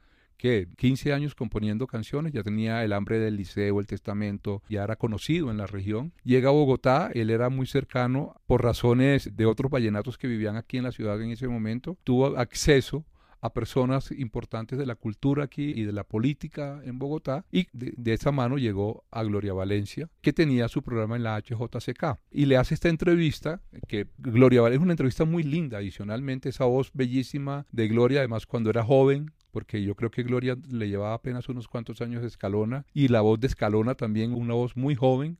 que 0.43 0.67
15 0.75 1.13
años 1.13 1.36
componiendo 1.36 1.88
canciones, 1.88 2.34
ya 2.34 2.43
tenía 2.43 2.84
el 2.84 2.91
hambre 2.91 3.17
del 3.17 3.38
liceo, 3.38 3.79
el 3.79 3.88
testamento, 3.88 4.62
ya 4.67 4.84
era 4.84 4.97
conocido 4.97 5.49
en 5.49 5.56
la 5.56 5.67
región. 5.67 6.12
Llega 6.25 6.49
a 6.49 6.51
Bogotá, 6.51 7.10
él 7.13 7.29
era 7.29 7.47
muy 7.47 7.65
cercano 7.65 8.36
por 8.45 8.62
razones 8.62 9.38
de 9.38 9.45
otros 9.45 9.71
vallenatos 9.71 10.17
que 10.17 10.27
vivían 10.27 10.58
aquí 10.58 10.75
en 10.75 10.84
la 10.84 10.91
ciudad 10.91 11.21
en 11.21 11.32
ese 11.32 11.47
momento, 11.47 11.97
tuvo 12.03 12.38
acceso 12.38 13.06
a 13.39 13.53
personas 13.53 14.12
importantes 14.12 14.77
de 14.77 14.86
la 14.86 14.95
cultura 14.95 15.45
aquí 15.45 15.71
y 15.75 15.84
de 15.84 15.93
la 15.93 16.03
política 16.03 16.82
en 16.84 16.99
Bogotá 16.99 17.45
y 17.49 17.67
de, 17.71 18.13
esa 18.13 18.34
mano 18.34 18.58
llegó 18.58 19.06
a 19.12 19.23
Gloria 19.23 19.53
Valencia 19.53 20.10
que 20.21 20.34
tenía 20.34 20.67
su 20.67 20.82
programa 20.82 21.15
en 21.15 21.23
la 21.23 21.41
HJCK 21.41 22.19
y 22.32 22.45
le 22.45 22.56
hace 22.58 22.73
esta 22.73 22.88
entrevista 22.88 23.62
que 23.88 24.08
Gloria 24.17 24.62
Valencia 24.62 24.82
es 24.82 24.84
una 24.84 24.93
entrevista 24.93 25.25
muy 25.25 25.43
linda 25.43 25.79
adicionalmente 25.79 26.49
esa 26.49 26.63
voz 26.63 26.91
bellísima 26.93 27.65
de 27.71 27.89
Gloria 27.89 28.19
además 28.19 28.45
cuando 28.45 28.69
era 28.69 28.84
joven 28.84 29.32
porque 29.53 29.83
yo 29.83 29.95
creo 29.95 30.09
que 30.09 30.23
Gloria 30.23 30.57
le 30.67 30.89
llevaba 30.89 31.13
apenas 31.13 31.47
unos 31.47 31.67
cuantos 31.67 32.01
años 32.01 32.23
Escalona 32.23 32.85
y 32.91 33.07
la 33.07 33.21
voz 33.21 33.39
de 33.39 33.47
Escalona 33.47 33.93
también, 33.93 34.33
una 34.33 34.55
voz 34.55 34.75
muy 34.75 34.95
joven. 34.95 35.37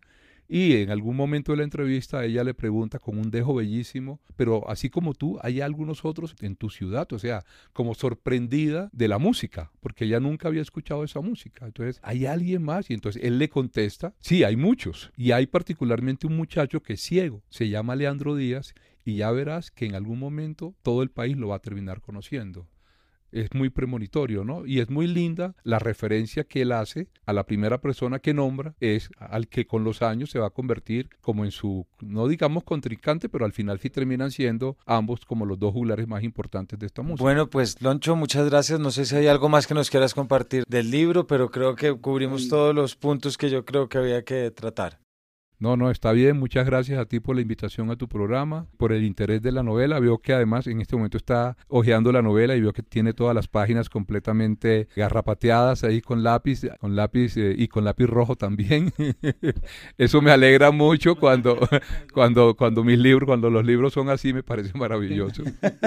Y 0.48 0.76
en 0.76 0.92
algún 0.92 1.16
momento 1.16 1.52
de 1.52 1.58
la 1.58 1.64
entrevista 1.64 2.24
ella 2.24 2.44
le 2.44 2.54
pregunta 2.54 3.00
con 3.00 3.18
un 3.18 3.32
dejo 3.32 3.56
bellísimo, 3.56 4.20
pero 4.36 4.70
así 4.70 4.90
como 4.90 5.16
tú, 5.16 5.40
hay 5.42 5.62
algunos 5.62 6.06
otros 6.06 6.36
en 6.42 6.56
tu 6.56 6.70
ciudad, 6.70 7.12
o 7.12 7.18
sea, 7.18 7.44
como 7.72 7.96
sorprendida 7.96 8.90
de 8.94 9.08
la 9.08 9.18
música, 9.18 9.72
porque 9.80 10.06
ella 10.06 10.20
nunca 10.20 10.50
había 10.50 10.62
escuchado 10.62 11.04
esa 11.04 11.22
música. 11.22 11.66
Entonces, 11.66 12.00
¿hay 12.04 12.28
alguien 12.28 12.62
más? 12.62 12.92
Y 12.92 12.94
entonces 12.94 13.24
él 13.24 13.40
le 13.40 13.50
contesta, 13.50 14.14
sí, 14.20 14.44
hay 14.44 14.58
muchos. 14.58 15.12
Y 15.18 15.32
hay 15.32 15.48
particularmente 15.48 16.28
un 16.28 16.36
muchacho 16.36 16.84
que 16.84 16.94
es 16.94 17.02
ciego, 17.02 17.42
se 17.50 17.70
llama 17.70 17.96
Leandro 17.96 18.36
Díaz, 18.36 18.76
y 19.06 19.16
ya 19.16 19.32
verás 19.32 19.72
que 19.72 19.86
en 19.86 19.96
algún 19.96 20.20
momento 20.20 20.76
todo 20.84 21.02
el 21.02 21.10
país 21.10 21.36
lo 21.36 21.48
va 21.48 21.56
a 21.56 21.62
terminar 21.62 22.00
conociendo 22.00 22.68
es 23.34 23.54
muy 23.54 23.70
premonitorio, 23.70 24.44
¿no? 24.44 24.66
Y 24.66 24.80
es 24.80 24.90
muy 24.90 25.08
linda 25.08 25.56
la 25.64 25.80
referencia 25.80 26.44
que 26.44 26.62
él 26.62 26.72
hace 26.72 27.08
a 27.26 27.34
la 27.34 27.46
primera 27.46 27.82
persona 27.82 28.20
que 28.20 28.34
nombra, 28.34 28.76
es 28.80 29.10
al 29.18 29.48
que 29.48 29.66
con 29.66 29.84
los 29.84 30.02
años 30.02 30.30
se 30.30 30.40
va 30.40 30.48
a 30.48 30.52
convertir 30.52 31.10
como 31.22 31.46
en 31.46 31.52
su, 31.52 31.86
no 32.00 32.28
digamos 32.28 32.64
contrincante, 32.64 33.30
pero 33.30 33.46
al 33.46 33.54
final 33.54 33.80
sí 33.80 33.90
terminan 33.90 34.32
siendo 34.32 34.78
ambos 34.86 35.26
como 35.26 35.46
los 35.46 35.60
dos 35.60 35.74
juglares 35.74 36.08
más 36.08 36.24
importantes 36.24 36.80
de 36.80 36.86
esta 36.86 37.02
música. 37.02 37.24
Bueno, 37.24 37.50
pues 37.50 37.82
Loncho, 37.82 38.16
muchas 38.16 38.50
gracias. 38.50 38.80
No 38.80 38.92
sé 38.92 39.06
si 39.06 39.16
hay 39.16 39.28
algo 39.28 39.50
más 39.50 39.68
que 39.68 39.74
nos 39.74 39.90
quieras 39.90 40.14
compartir 40.14 40.64
del 40.68 40.92
libro, 40.92 41.28
pero 41.28 41.50
creo 41.50 41.76
que 41.76 41.94
cubrimos 41.94 42.48
todos 42.48 42.74
los 42.74 42.96
puntos 42.96 43.38
que 43.38 43.50
yo 43.50 43.66
creo 43.66 43.90
que 43.90 43.98
había 43.98 44.24
que 44.24 44.52
tratar. 44.52 45.00
No, 45.64 45.78
no, 45.78 45.90
está 45.90 46.12
bien. 46.12 46.38
Muchas 46.40 46.66
gracias 46.66 47.00
a 47.00 47.06
ti 47.06 47.22
por 47.22 47.38
la 47.38 47.42
invitación 47.42 47.90
a 47.90 47.96
tu 47.96 48.10
programa, 48.10 48.68
por 48.76 48.92
el 48.92 49.06
interés 49.06 49.42
de 49.42 49.54
la 49.54 49.64
novela. 49.64 49.98
Veo 50.02 50.18
que 50.18 50.34
además 50.34 50.68
en 50.68 50.82
este 50.82 50.98
momento 50.98 51.16
está 51.16 51.56
hojeando 51.70 52.12
la 52.12 52.22
novela 52.22 52.58
y 52.58 52.60
veo 52.60 52.74
que 52.74 52.84
tiene 52.84 53.14
todas 53.14 53.34
las 53.34 53.48
páginas 53.48 53.88
completamente 53.88 54.90
garrapateadas 54.94 55.86
ahí 55.86 56.02
con 56.02 56.22
lápiz, 56.22 56.64
con 56.82 56.98
lápiz 56.98 57.38
eh, 57.38 57.56
y 57.58 57.70
con 57.70 57.86
lápiz 57.86 58.08
rojo 58.08 58.36
también. 58.36 58.92
Eso 59.98 60.22
me 60.22 60.32
alegra 60.32 60.72
mucho 60.72 61.16
cuando, 61.16 61.58
cuando, 62.14 62.58
cuando 62.58 62.84
mis 62.84 63.00
libros, 63.00 63.26
cuando 63.26 63.50
los 63.50 63.66
libros 63.66 63.94
son 63.94 64.10
así, 64.10 64.34
me 64.34 64.44
parece 64.44 64.78
maravilloso. 64.78 65.44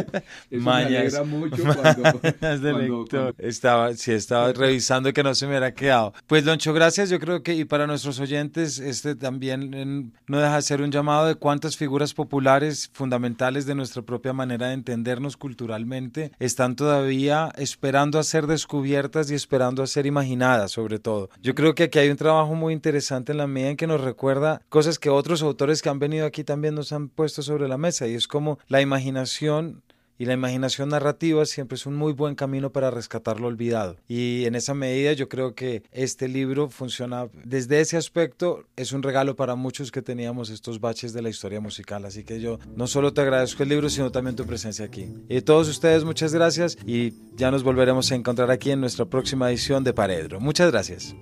Eso 0.50 0.64
me 0.64 0.72
alegra 0.72 1.22
mucho 1.22 1.62
cuando, 1.62 3.34
Estaba, 3.36 3.92
sí, 3.92 4.12
estaba 4.12 4.54
revisando 4.54 5.12
que 5.12 5.22
no 5.22 5.34
se 5.34 5.44
me 5.44 5.50
hubiera 5.50 5.74
quedado. 5.74 6.14
Pues 6.26 6.46
Loncho, 6.46 6.72
gracias. 6.72 7.10
Yo 7.10 7.20
creo 7.20 7.42
que 7.42 7.52
y 7.52 7.66
para 7.66 7.86
nuestros 7.86 8.18
oyentes, 8.20 8.78
este 8.78 9.14
también 9.16 9.65
no 9.70 10.38
deja 10.38 10.56
de 10.56 10.62
ser 10.62 10.82
un 10.82 10.90
llamado 10.90 11.26
de 11.26 11.34
cuántas 11.34 11.76
figuras 11.76 12.14
populares 12.14 12.90
fundamentales 12.92 13.66
de 13.66 13.74
nuestra 13.74 14.02
propia 14.02 14.32
manera 14.32 14.68
de 14.68 14.74
entendernos 14.74 15.36
culturalmente 15.36 16.32
están 16.38 16.76
todavía 16.76 17.52
esperando 17.56 18.18
a 18.18 18.22
ser 18.22 18.46
descubiertas 18.46 19.30
y 19.30 19.34
esperando 19.34 19.82
a 19.82 19.86
ser 19.86 20.06
imaginadas 20.06 20.72
sobre 20.72 20.98
todo. 20.98 21.30
Yo 21.42 21.54
creo 21.54 21.74
que 21.74 21.84
aquí 21.84 21.98
hay 21.98 22.10
un 22.10 22.16
trabajo 22.16 22.54
muy 22.54 22.72
interesante 22.72 23.32
en 23.32 23.38
la 23.38 23.46
medida 23.46 23.70
en 23.70 23.76
que 23.76 23.86
nos 23.86 24.00
recuerda 24.00 24.60
cosas 24.68 24.98
que 24.98 25.10
otros 25.10 25.42
autores 25.42 25.82
que 25.82 25.88
han 25.88 25.98
venido 25.98 26.26
aquí 26.26 26.44
también 26.44 26.74
nos 26.74 26.92
han 26.92 27.08
puesto 27.08 27.42
sobre 27.42 27.68
la 27.68 27.78
mesa 27.78 28.06
y 28.06 28.14
es 28.14 28.28
como 28.28 28.58
la 28.68 28.80
imaginación 28.80 29.82
y 30.18 30.24
la 30.24 30.34
imaginación 30.34 30.88
narrativa 30.88 31.44
siempre 31.46 31.76
es 31.76 31.86
un 31.86 31.94
muy 31.94 32.12
buen 32.12 32.34
camino 32.34 32.70
para 32.70 32.90
rescatar 32.90 33.40
lo 33.40 33.48
olvidado. 33.48 33.96
Y 34.08 34.44
en 34.44 34.54
esa 34.54 34.74
medida 34.74 35.12
yo 35.12 35.28
creo 35.28 35.54
que 35.54 35.82
este 35.92 36.28
libro 36.28 36.68
funciona 36.68 37.28
desde 37.44 37.80
ese 37.80 37.96
aspecto, 37.96 38.64
es 38.76 38.92
un 38.92 39.02
regalo 39.02 39.36
para 39.36 39.54
muchos 39.54 39.90
que 39.90 40.02
teníamos 40.02 40.50
estos 40.50 40.80
baches 40.80 41.12
de 41.12 41.22
la 41.22 41.28
historia 41.28 41.60
musical. 41.60 42.04
Así 42.04 42.24
que 42.24 42.40
yo 42.40 42.58
no 42.74 42.86
solo 42.86 43.12
te 43.12 43.20
agradezco 43.20 43.62
el 43.62 43.68
libro, 43.68 43.90
sino 43.90 44.10
también 44.10 44.36
tu 44.36 44.46
presencia 44.46 44.84
aquí. 44.84 45.08
Y 45.28 45.38
a 45.38 45.44
todos 45.44 45.68
ustedes 45.68 46.04
muchas 46.04 46.32
gracias 46.32 46.76
y 46.86 47.14
ya 47.36 47.50
nos 47.50 47.62
volveremos 47.62 48.10
a 48.12 48.14
encontrar 48.14 48.50
aquí 48.50 48.70
en 48.70 48.80
nuestra 48.80 49.04
próxima 49.04 49.50
edición 49.50 49.84
de 49.84 49.92
Paredro. 49.92 50.40
Muchas 50.40 50.70
gracias. 50.70 51.14